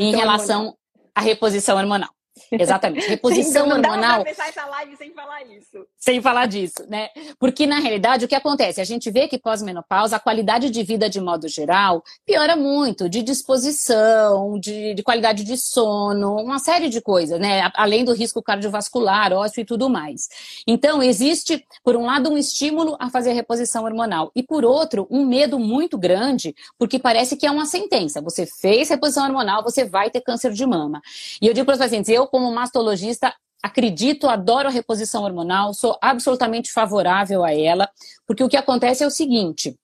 [0.00, 0.76] em relação
[1.14, 2.10] à reposição hormonal.
[2.50, 3.06] Exatamente.
[3.06, 4.24] Reposição Sim, não hormonal.
[4.24, 5.86] Dá essa live sem falar isso.
[5.98, 7.08] Sem falar disso, né?
[7.38, 8.80] Porque, na realidade, o que acontece?
[8.80, 13.22] A gente vê que pós-menopausa, a qualidade de vida, de modo geral, piora muito, de
[13.22, 17.70] disposição, de, de, qualidade de sono, uma série de coisas, né?
[17.74, 20.28] Além do risco cardiovascular, ósseo e tudo mais.
[20.66, 25.06] Então, existe, por um lado, um estímulo a fazer a reposição hormonal, e por outro,
[25.10, 28.20] um medo muito grande, porque parece que é uma sentença.
[28.20, 31.00] Você fez reposição hormonal, você vai ter câncer de mama.
[31.40, 33.32] E eu digo para os pacientes, eu, como mastologista,
[33.62, 37.88] acredito, adoro a reposição hormonal, sou absolutamente favorável a ela,
[38.26, 39.78] porque o que acontece é o seguinte: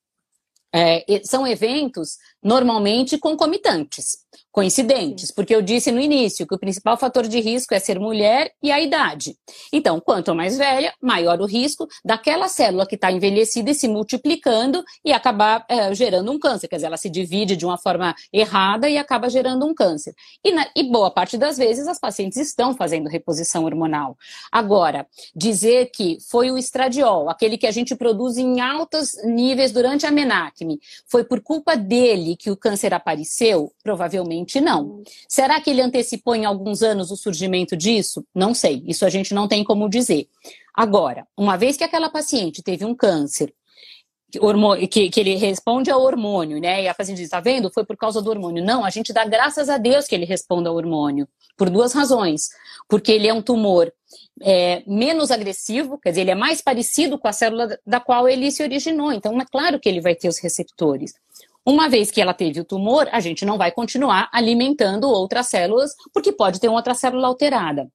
[0.74, 4.20] é, são eventos normalmente concomitantes
[4.52, 8.52] coincidentes, porque eu disse no início que o principal fator de risco é ser mulher
[8.62, 9.36] e a idade.
[9.72, 14.82] Então, quanto mais velha, maior o risco daquela célula que está envelhecida e se multiplicando
[15.04, 16.66] e acabar é, gerando um câncer.
[16.68, 20.14] Quer dizer, ela se divide de uma forma errada e acaba gerando um câncer.
[20.44, 24.16] E, na, e boa parte das vezes as pacientes estão fazendo reposição hormonal.
[24.50, 30.06] Agora, dizer que foi o estradiol, aquele que a gente produz em altos níveis durante
[30.06, 35.02] a menacme, foi por culpa dele que o câncer apareceu, provavelmente Provavelmente não.
[35.28, 38.24] Será que ele antecipou em alguns anos o surgimento disso?
[38.34, 38.82] Não sei.
[38.86, 40.28] Isso a gente não tem como dizer.
[40.74, 43.52] Agora, uma vez que aquela paciente teve um câncer
[44.88, 46.84] que, que, ele responde ao hormônio, né?
[46.84, 47.70] E a paciente diz, tá vendo?
[47.70, 48.64] Foi por causa do hormônio.
[48.64, 52.48] Não, a gente dá graças a Deus que ele responda ao hormônio, por duas razões.
[52.88, 53.92] Porque ele é um tumor
[54.40, 58.50] é, menos agressivo, quer dizer, ele é mais parecido com a célula da qual ele
[58.50, 59.12] se originou.
[59.12, 61.12] Então, é claro que ele vai ter os receptores.
[61.64, 65.94] Uma vez que ela teve o tumor, a gente não vai continuar alimentando outras células,
[66.12, 67.88] porque pode ter outra célula alterada.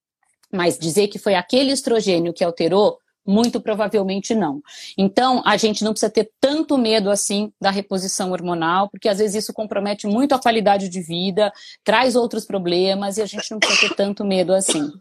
[0.51, 4.61] Mas dizer que foi aquele estrogênio que alterou, muito provavelmente não.
[4.95, 9.43] Então, a gente não precisa ter tanto medo assim da reposição hormonal, porque às vezes
[9.43, 11.51] isso compromete muito a qualidade de vida,
[11.83, 14.91] traz outros problemas e a gente não precisa ter tanto medo assim.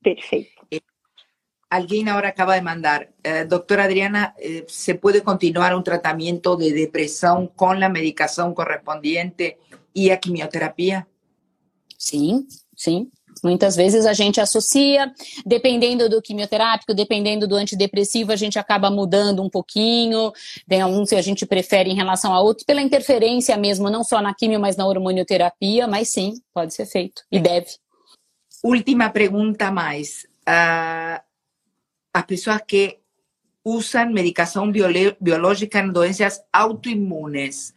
[0.00, 0.56] Perfeito.
[1.68, 6.72] Alguien ahora acaba de mandar, eh, doctora Adriana, eh, ¿se puede continuar un tratamiento de
[6.72, 9.58] depresión con la medicación correspondiente
[9.92, 11.08] e a quimioterapia?
[11.98, 12.46] Sim,
[12.76, 13.10] sim.
[13.42, 15.12] Muitas vezes a gente associa,
[15.44, 20.32] dependendo do quimioterápico, dependendo do antidepressivo, a gente acaba mudando um pouquinho.
[20.66, 24.22] Tem alguns que a gente prefere em relação a outros, pela interferência mesmo, não só
[24.22, 27.68] na quimio, mas na hormonioterapia, mas sim, pode ser feito e deve.
[28.64, 30.26] Última pergunta mais.
[30.48, 31.25] Uh,
[32.16, 32.98] as pessoas que
[33.62, 34.72] usam medicação
[35.20, 37.76] biológica em doenças autoimunes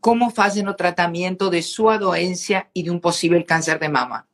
[0.00, 4.24] como fazem o tratamento de sua doença e de um possível câncer de mama.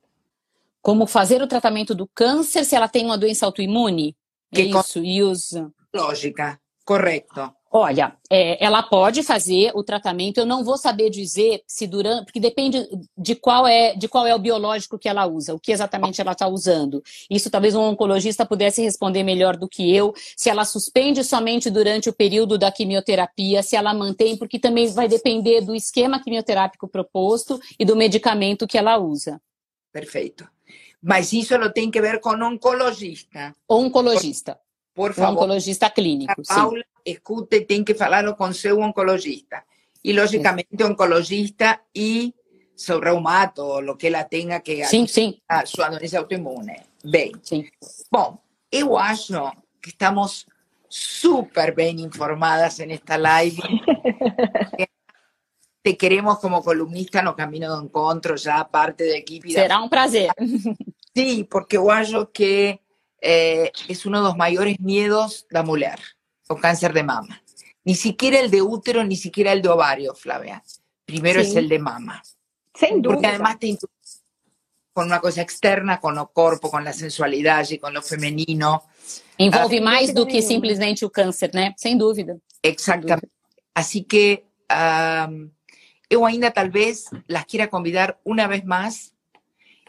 [0.83, 4.15] Como fazer o tratamento do câncer se ela tem uma doença autoimune?
[4.53, 5.73] Que isso, e usa.
[5.95, 7.53] Lógica, correto.
[7.71, 10.39] Olha, é, ela pode fazer o tratamento.
[10.39, 12.89] Eu não vou saber dizer se durante, porque depende
[13.19, 16.33] de qual é de qual é o biológico que ela usa, o que exatamente ela
[16.33, 17.03] está usando.
[17.29, 20.15] Isso talvez um oncologista pudesse responder melhor do que eu.
[20.37, 25.09] Se ela suspende somente durante o período da quimioterapia, se ela mantém, porque também vai
[25.09, 29.41] depender do esquema quimioterápico proposto e do medicamento que ela usa.
[29.93, 30.49] Perfeito.
[31.03, 33.55] Mas isso não tem que ver com oncologista.
[33.69, 34.59] Oncologista,
[34.95, 36.55] Por um favor, oncologista a clínico, sim.
[37.07, 39.65] Escute, tem que falar com seu oncologista.
[40.03, 42.35] E, logicamente, oncologista e
[42.75, 46.77] seu reumato, ou o que ela tenha que Sim, sim, a sua doença autoimune.
[47.05, 47.65] Bem, sim.
[48.11, 48.39] bom,
[48.71, 50.47] eu acho que estamos
[50.89, 53.63] super bem informadas nesta live.
[55.83, 59.89] Te queremos como columnista no Camino do Encontro, já parte da equipe da Será um
[59.89, 60.33] prazer.
[61.17, 62.81] Sí, porque acho que
[63.21, 65.99] eh, es uno de los mayores miedos da mulher,
[66.49, 67.43] o cáncer de mama.
[67.85, 70.63] Ni siquiera el de útero, ni siquiera el de ovario, Flavia.
[71.05, 71.51] Primero Sí.
[71.51, 72.23] es el de mama.
[72.75, 73.29] Sem Porque dúvida.
[73.31, 73.77] además te
[74.93, 78.85] con una cosa externa, con el cuerpo, con la sensualidad y con lo femenino.
[79.37, 81.75] Envolve Ah, mais do que simplesmente o câncer, né?
[81.77, 82.39] Sem dúvida.
[82.63, 83.29] Exactamente.
[83.75, 85.51] Así que am,
[86.09, 89.13] eu ainda talvez las quiera convidar una vez más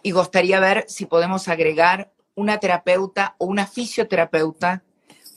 [0.03, 4.83] y gustaría ver si podemos agregar una terapeuta o una fisioterapeuta,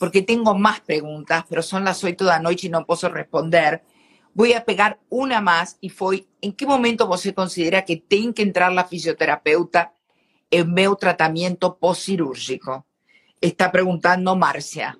[0.00, 3.84] porque tengo más preguntas, pero son las 8 da noite y no puedo responder.
[4.32, 8.40] Voy a pegar una más y foi, ¿en qué momento você considera que tem que
[8.40, 9.92] entrar la fisioterapeuta
[10.50, 12.86] en meu tratamento pós-cirúrgico?
[13.42, 14.96] Está preguntando Márcia.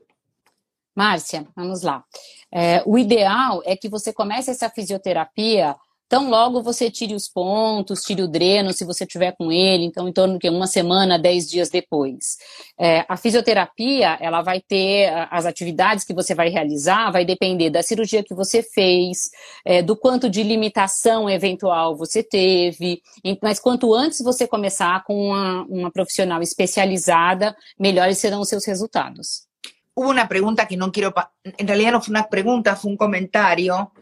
[0.95, 2.05] Márcia, vamos lá.
[2.53, 5.77] É, o ideal é que você comece essa fisioterapia
[6.11, 10.09] tão logo você tire os pontos, tire o dreno, se você tiver com ele, então
[10.09, 12.37] em torno de uma semana, dez dias depois.
[12.77, 17.81] É, a fisioterapia, ela vai ter as atividades que você vai realizar, vai depender da
[17.83, 19.31] cirurgia que você fez,
[19.65, 25.29] é, do quanto de limitação eventual você teve, em- mas quanto antes você começar com
[25.29, 29.47] uma, uma profissional especializada, melhores serão os seus resultados.
[29.95, 32.97] Hubo una pregunta que no quiero, pa- en realidad no fue una pregunta, fue un
[32.97, 33.93] comentario.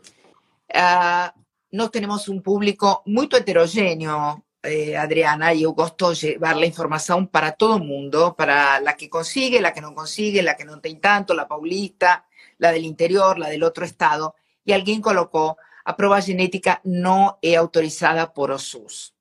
[0.72, 1.32] Ah,
[1.70, 7.52] no tenemos un público muy heterogéneo, eh, Adriana, y yo gosto llevar la información para
[7.52, 11.00] todo el mundo, para la que consigue, la que no consigue, la que no tiene
[11.00, 12.26] tanto, la paulista,
[12.58, 14.34] la del interior, la del otro estado.
[14.64, 19.14] Y alguien colocó, a prueba genética no es autorizada por OSUS.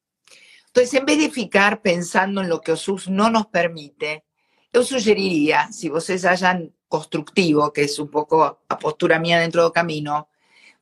[0.68, 4.26] Entonces, en vez de ficar pensando en lo que OSUS no nos permite,
[4.74, 9.72] eu sugeriria, se vocês acham construtivo, que é um pouco a postura minha dentro do
[9.72, 10.28] caminho,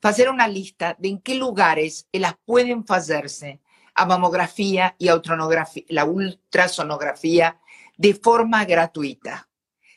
[0.05, 3.59] fazer uma lista de em que lugares elas podem fazer-se
[3.95, 7.57] a mamografia e a ultronografia, a ultrassonografia
[7.97, 9.47] de forma gratuita.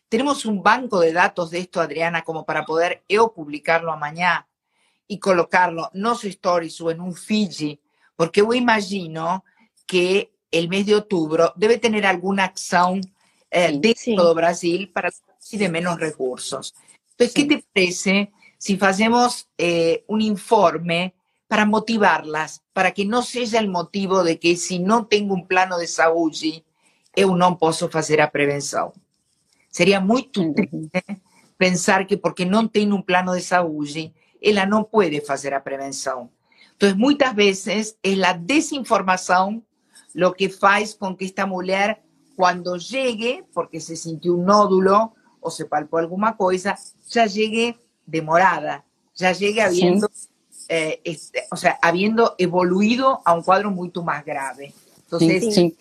[0.09, 4.47] Tenemos un banco de datos de esto, Adriana, como para poder eu publicarlo amanhã
[5.07, 7.79] y colocarlo no sus stories o en un Fiji,
[8.17, 9.45] porque yo imagino
[9.87, 13.03] que el mes de octubre debe tener alguna acción
[13.51, 14.17] eh, Sí, dentro sí.
[14.17, 15.11] do Brasil para
[15.51, 16.75] y de menos recursos.
[17.11, 17.49] Entonces, ¿qué Sí.
[17.49, 21.15] te parece si hacemos eh, un informe
[21.47, 25.79] para motivarlas, para que no sea el motivo de que si no tengo un plano
[25.79, 26.65] de saúde,
[27.17, 28.31] eu não posso fazer a?
[29.71, 30.55] Seria muito Uhum.
[30.55, 31.23] triste
[31.57, 36.31] pensar que porque não tem um plano de saúde, ela não pode fazer a prevenção.
[36.77, 39.63] Então, muitas vezes, é a desinformação
[40.15, 42.03] o que faz com que esta mulher,
[42.37, 46.75] quando chegue, porque se sentiu um nódulo ou se palpou alguma coisa,
[47.09, 47.77] já chegue
[48.09, 48.83] demorada,
[49.15, 50.11] já chegue havendo,
[50.69, 54.75] eh, este, o sea, habiendo evoluído a um quadro muito mais grave.
[55.07, 55.77] Então, Sim, sim.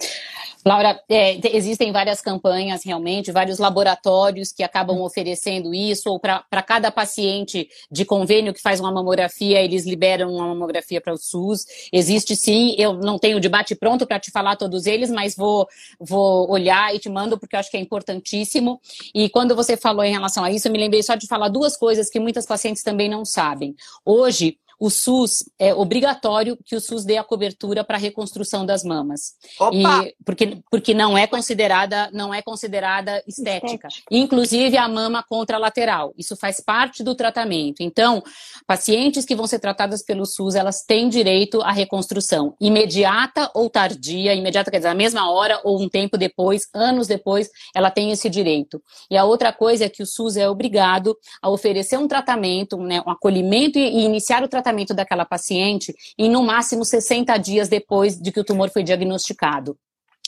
[0.68, 6.44] Laura, é, te- existem várias campanhas realmente, vários laboratórios que acabam oferecendo isso, ou para
[6.62, 11.66] cada paciente de convênio que faz uma mamografia, eles liberam uma mamografia para o SUS.
[11.94, 15.66] Existe sim, eu não tenho debate pronto para te falar todos eles, mas vou,
[16.02, 18.82] vou olhar e te mando porque eu acho que é importantíssimo.
[19.16, 21.78] E quando você falou em relação a isso, eu me lembrei só de falar duas
[21.78, 23.74] coisas que muitas pacientes também não sabem.
[24.04, 28.84] Hoje, o SUS é obrigatório que o SUS dê a cobertura para a reconstrução das
[28.84, 29.34] mamas.
[29.60, 30.06] Opa!
[30.06, 33.88] E porque, porque não é considerada não é considerada estética.
[34.12, 36.14] Inclusive a mama contralateral.
[36.18, 37.82] Isso faz parte do tratamento.
[37.82, 38.24] Então,
[38.68, 44.36] pacientes que vão ser tratadas pelo SUS, elas têm direito à reconstrução imediata ou tardia,
[44.36, 48.30] imediata quer dizer, na mesma hora ou um tempo depois, anos depois, ela tem esse
[48.30, 48.82] direito.
[49.10, 53.02] E a outra coisa é que o SUS é obrigado a oferecer um tratamento, né,
[53.06, 57.70] um acolhimento e, e iniciar o tratamento tratamento daquela paciente em no máximo 60 dias
[57.70, 59.78] depois de que o tumor foi diagnosticado.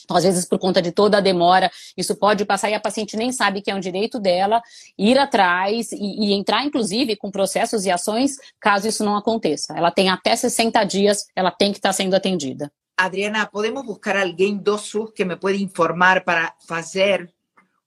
[0.03, 3.15] Então, às vezes, por conta de toda a demora, isso pode passar e a paciente
[3.15, 4.59] nem sabe que é um direito dela
[4.97, 9.77] ir atrás e, e, entrar, inclusive, com processos e ações caso isso não aconteça.
[9.77, 12.71] Ela tem até 60 dias, ela tem que estar sendo atendida.
[12.97, 17.31] Adriana, podemos buscar alguém do SUS que me pueda informar para fazer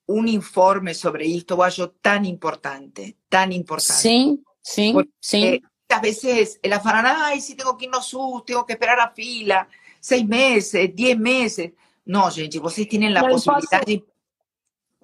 [0.09, 1.55] um informe sobre isto?
[1.55, 3.98] Eu acho tão importante, tão importante.
[3.98, 5.61] Sim, sim, Porque sim.
[5.93, 9.09] Às vezes elas falam, ai, se tenho que ir no SUS, tenho que esperar a
[9.09, 9.66] fila,
[10.01, 11.72] seis meses, dez meses.
[12.07, 14.12] Não, gente, vocês têm a possibilidade posso...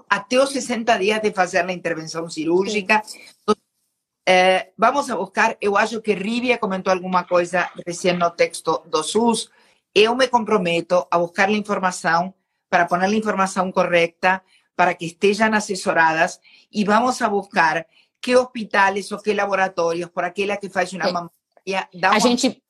[0.08, 3.02] até os 60 dias de fazer a intervenção cirúrgica.
[4.26, 9.02] Eh, vamos a buscar, eu acho que Rivia comentou alguma coisa recém no texto do
[9.02, 9.50] SUS.
[9.94, 12.34] Eu me comprometo a buscar a informação
[12.68, 14.42] para pôr a informação correta,
[14.76, 17.86] para que estejam assessoradas e vamos a buscar
[18.20, 22.62] que hospitales ou que laboratórios, por aquela que faz uma mamografia, dá uma a gente,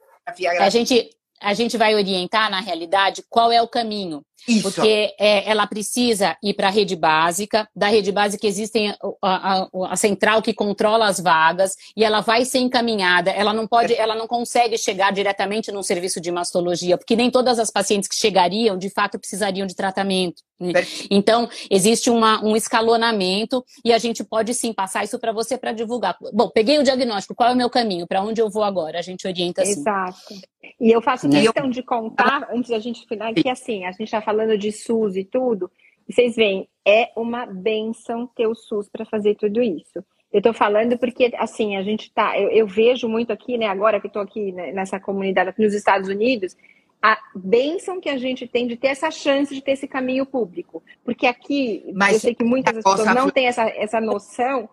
[0.59, 4.25] a gente a gente vai orientar, na realidade, qual é o caminho.
[4.47, 4.63] Isso.
[4.63, 7.69] Porque é, ela precisa ir para a rede básica.
[7.75, 12.45] Da rede básica existem a, a, a, central que controla as vagas e ela vai
[12.45, 13.31] ser encaminhada.
[13.31, 17.59] Ela não pode, ela não consegue chegar diretamente num serviço de mastologia, porque nem todas
[17.59, 20.43] as pacientes que chegariam, de fato, precisariam de tratamento.
[20.61, 20.73] Né?
[21.11, 25.73] Então, existe uma, um escalonamento e a gente pode sim passar isso para você para
[25.73, 26.17] divulgar.
[26.33, 28.07] Bom, peguei o diagnóstico, qual é o meu caminho?
[28.07, 28.99] Para onde eu vou agora?
[28.99, 29.81] A gente orienta assim.
[29.81, 30.35] Exato.
[30.81, 34.21] E eu faço questão de contar, antes da gente finalizar, que assim, a gente está
[34.29, 35.71] falando de SUS e tudo,
[36.07, 40.05] e vocês veem, é uma benção ter o SUS para fazer tudo isso.
[40.31, 42.39] Eu estou falando porque, assim, a gente tá.
[42.39, 46.11] Eu, eu, vejo muito aqui, né, agora que estou aqui né, nessa comunidade nos Estados
[46.11, 46.55] Unidos,
[47.01, 50.83] a benção que a gente tem de ter essa chance de ter esse caminho público.
[51.03, 54.69] Porque aqui, Mas eu sei que muitas pessoas não têm essa, essa noção,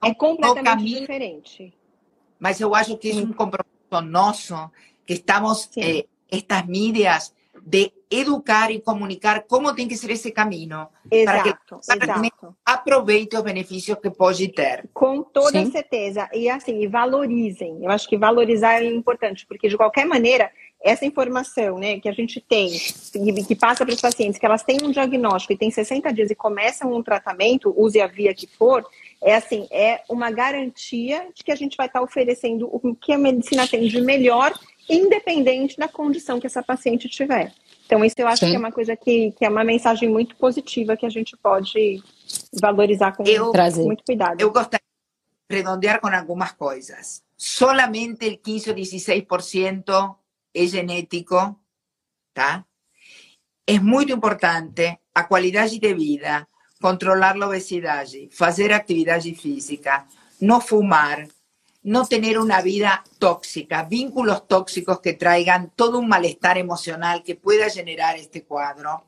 [0.00, 1.74] é completamente diferente.
[2.38, 4.54] Mas eu acho que é um compromisso nosso
[5.04, 7.34] que estamos, eh, estas mídias,
[7.64, 7.90] de
[8.20, 10.86] educar e comunicar como tem que ser esse caminho.
[11.10, 12.56] Exato, para que exato.
[12.64, 14.88] aproveite os benefícios que pode ter.
[14.92, 15.70] Com toda Sim.
[15.70, 16.28] certeza.
[16.32, 17.78] E assim, e valorizem.
[17.82, 20.50] Eu acho que valorizar é importante, porque de qualquer maneira,
[20.82, 22.70] essa informação né, que a gente tem,
[23.46, 26.34] que passa para os pacientes, que elas têm um diagnóstico e têm 60 dias e
[26.34, 28.86] começam um tratamento, use a via que for,
[29.22, 33.18] é assim, é uma garantia de que a gente vai estar oferecendo o que a
[33.18, 34.52] medicina tem de melhor
[34.88, 37.52] independente da condição que essa paciente tiver.
[37.86, 38.50] Então, isso eu acho Sim.
[38.50, 42.02] que é uma coisa que, que é uma mensagem muito positiva que a gente pode
[42.60, 44.40] valorizar com eu, muito cuidado.
[44.40, 44.84] Eu gostaria
[45.50, 47.22] de redondear com algumas coisas.
[47.36, 50.16] Solamente o 15 ou 16%
[50.54, 51.60] é genético,
[52.32, 52.64] tá?
[53.66, 56.46] É muito importante a qualidade de vida,
[56.80, 60.06] controlar a obesidade, fazer atividade física,
[60.40, 61.26] não fumar,
[61.84, 67.68] no tener una vida tóxica, vínculos tóxicos que traigan todo un malestar emocional que pueda
[67.68, 69.04] generar este cuadro.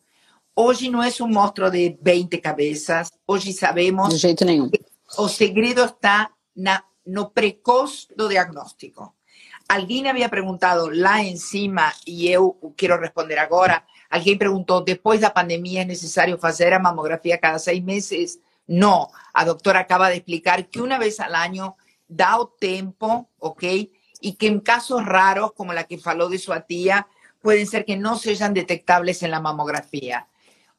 [0.55, 4.71] Hoy no es un monstruo de 20 cabezas, hoy sabemos de jeito nenhum.
[4.71, 4.85] que
[5.17, 9.17] o segredo está na, no precoz do diagnóstico.
[9.69, 13.87] Alguien había preguntado lá encima y yo quiero responder ahora.
[14.11, 18.39] Alguien preguntó, después de la pandemia es necesario hacer a mamografía cada seis meses?
[18.67, 21.77] No, a doctora acaba de explicar que una vez al año
[22.09, 23.63] da o tempo, ¿ok?
[24.21, 27.07] Y que en casos raros, como la que faló de su tía,
[27.41, 30.29] pueden ser que no sean detectables en la mamografía.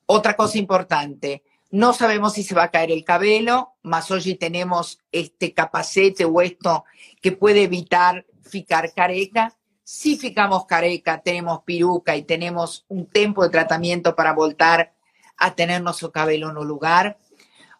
[0.05, 5.01] Otra cosa importante, no sabemos si se va a caer el cabello, más hoy tenemos
[5.11, 6.85] este capacete o esto
[7.21, 9.53] que puede evitar ficar careca.
[9.83, 14.93] Si ficamos careca, tenemos piruca y tenemos un tiempo de tratamiento para voltar
[15.37, 17.17] a tener nuestro cabello en un lugar.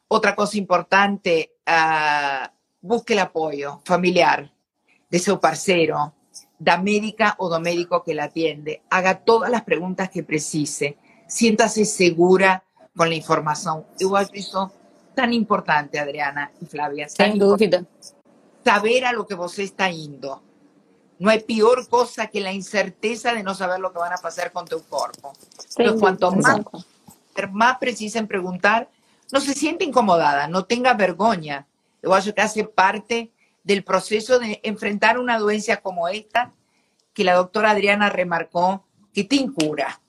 [0.09, 2.47] Otra cosa importante, uh,
[2.81, 4.51] busque el apoyo familiar
[5.09, 6.13] de su parcero,
[6.59, 8.81] da médica o do médico que la atiende.
[8.89, 10.97] Haga todas las preguntas que precise.
[11.27, 12.63] Siéntase segura
[12.95, 13.85] con la información.
[13.99, 14.71] Yo acho eso
[15.13, 17.09] tan importante, Adriana y Flavia.
[17.09, 17.83] Sin duda.
[18.63, 20.41] Saber a lo que você está indo.
[21.19, 24.51] No hay peor cosa que la incerteza de no saber lo que van a pasar
[24.51, 25.33] con tu cuerpo.
[25.77, 26.61] Entonces, cuanto más,
[27.51, 28.87] más precisa en preguntar,
[29.31, 31.65] no se siente incomodada, no tenga vergüenza
[32.07, 33.31] yo acho que hace parte
[33.63, 36.53] del proceso de enfrentar una dolencia como esta,
[37.13, 39.99] que la doctora Adriana remarcó que tiene cura.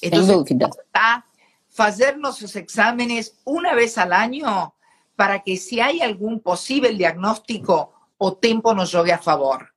[0.00, 1.26] Entonces, está
[1.78, 4.74] hacer los exámenes una vez al año
[5.16, 9.68] para que si hay algún posible diagnóstico, o tempo nos jogue a favor.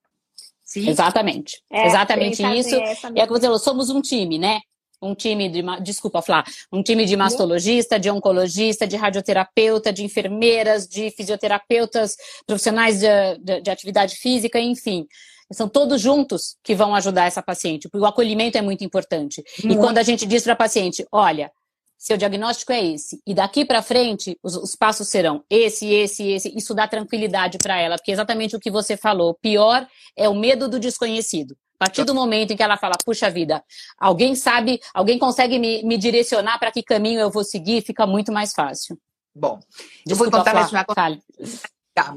[0.63, 0.89] Sim?
[0.89, 1.63] Exatamente.
[1.69, 2.75] É, Exatamente isso.
[2.75, 4.61] E é que você falou, somos um time, né?
[5.03, 10.87] Um time de, desculpa, Flá, um time de mastologista, de oncologista, de radioterapeuta, de enfermeiras,
[10.87, 15.05] de fisioterapeutas, profissionais de, de, de atividade física, enfim.
[15.51, 19.43] São todos juntos que vão ajudar essa paciente, porque o acolhimento é muito importante.
[19.63, 19.77] Muito.
[19.77, 21.51] E quando a gente diz para a paciente, olha,
[21.97, 26.53] seu diagnóstico é esse, e daqui para frente os, os, passos serão esse, esse, esse,
[26.53, 29.87] isso dá tranquilidade para ela, porque é exatamente o que você falou, o pior
[30.17, 31.55] é o medo do desconhecido.
[31.83, 33.61] A partir do momento em que ela fala, puxa vida,
[33.97, 38.31] alguém sabe, alguém consegue me, me direcionar para que caminho eu vou seguir, fica muito
[38.31, 38.97] mais fácil.
[39.35, 39.59] Bom,
[40.07, 41.19] eu vou contar mais uma coisa.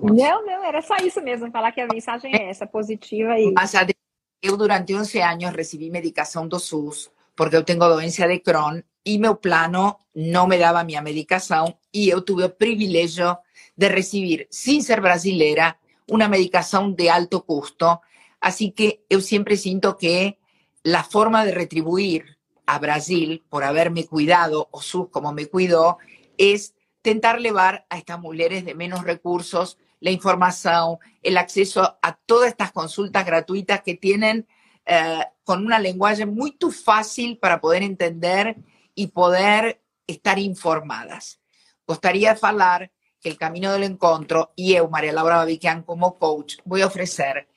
[0.03, 3.53] Não, não, era só isso mesmo, falar que a mensagem é essa, positiva e.
[3.53, 3.73] Mas
[4.41, 9.19] eu, durante 11 anos, recebi medicação do SUS, porque eu tenho doença de Crohn e
[9.19, 13.37] meu plano não me dava minha medicação e eu tive o privilégio
[13.77, 15.77] de receber, sem ser brasileira,
[16.09, 17.99] uma medicação de alto custo
[18.47, 20.39] Así que yo siempre siento que
[20.85, 25.99] la forma de retribuir a Brasil por haberme cuidado, o SUS como me cuidó,
[26.39, 32.51] es tentar llevar a estas mujeres de menos recursos la información, el acceso a todas
[32.51, 34.47] estas consultas gratuitas que tienen
[34.85, 38.59] eh, con una lenguaje muy fácil para poder entender
[38.95, 41.41] y poder estar informadas.
[41.85, 46.83] Gustaría hablar que el camino del encuentro y yo, María Laura Babiquian, como coach, voy
[46.83, 47.49] a ofrecer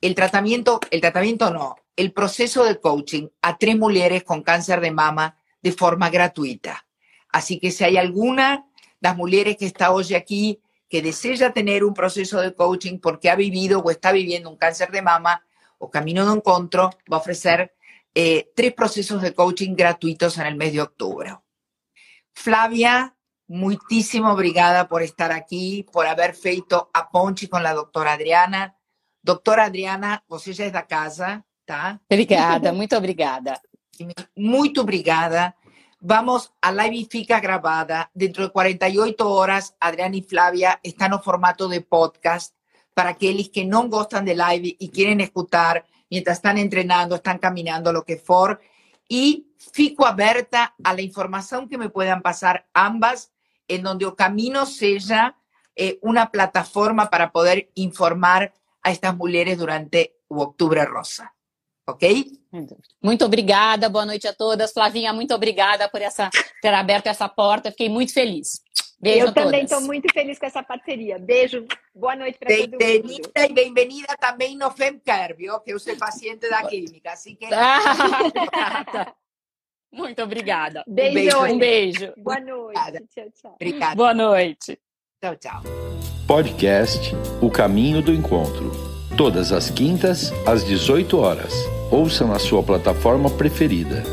[0.00, 4.92] el tratamiento, el tratamiento no, el proceso de coaching a tres mujeres con cáncer de
[4.92, 6.86] mama de forma gratuita.
[7.30, 11.84] Así que si hay alguna de las mujeres que está hoy aquí que desea tener
[11.84, 15.44] un proceso de coaching porque ha vivido o está viviendo un cáncer de mama
[15.78, 17.74] o camino de encuentro, va a ofrecer
[18.14, 21.36] eh, tres procesos de coaching gratuitos en el mes de octubre.
[22.32, 23.16] Flavia,
[23.48, 28.77] muchísimo obrigada por estar aquí, por haber feito a ponche con la doctora Adriana.
[29.22, 32.00] Doutora Adriana, você já é da casa, tá?
[32.10, 33.60] Obrigada, muito obrigada.
[34.36, 35.54] Muito obrigada.
[36.00, 38.08] Vamos, a live fica gravada.
[38.14, 42.54] Dentro de 48 horas, Adriana e Flávia estão no formato de podcast
[42.94, 47.92] para aqueles que não gostam de live e querem escutar mientras estão treinando, estão caminhando,
[47.92, 48.60] lo que for.
[49.10, 53.30] E fico aberta la informação que me puedan passar ambas,
[53.68, 55.34] em onde o caminho seja
[55.76, 58.52] eh, uma plataforma para poder informar
[58.84, 61.30] a estas mulheres durante o Outubro Rosa.
[61.88, 62.26] Ok?
[63.02, 64.72] Muito obrigada, boa noite a todas.
[64.72, 66.28] Flavinha, muito obrigada por essa
[66.60, 67.70] ter aberto essa porta.
[67.70, 68.60] Fiquei muito feliz.
[69.00, 71.18] Beijo Eu também estou muito feliz com essa parceria.
[71.18, 71.64] Beijo,
[71.94, 72.78] boa noite para todo mundo.
[72.78, 75.58] Bem-vinda e bem-vinda também no FemCare, viu?
[75.60, 77.46] Que eu sou paciente da clínica, assim que...
[79.92, 80.84] muito obrigada.
[80.86, 81.42] Beijo.
[81.44, 82.12] Um beijo.
[82.18, 83.06] Boa noite.
[83.14, 83.52] Tchau, tchau.
[83.54, 83.94] Obrigada.
[83.94, 84.78] Boa noite.
[85.20, 85.62] Tchau, tchau.
[86.28, 87.12] Podcast
[87.42, 88.70] O Caminho do Encontro.
[89.16, 91.52] Todas as quintas, às 18 horas.
[91.90, 94.04] Ouça na sua plataforma preferida.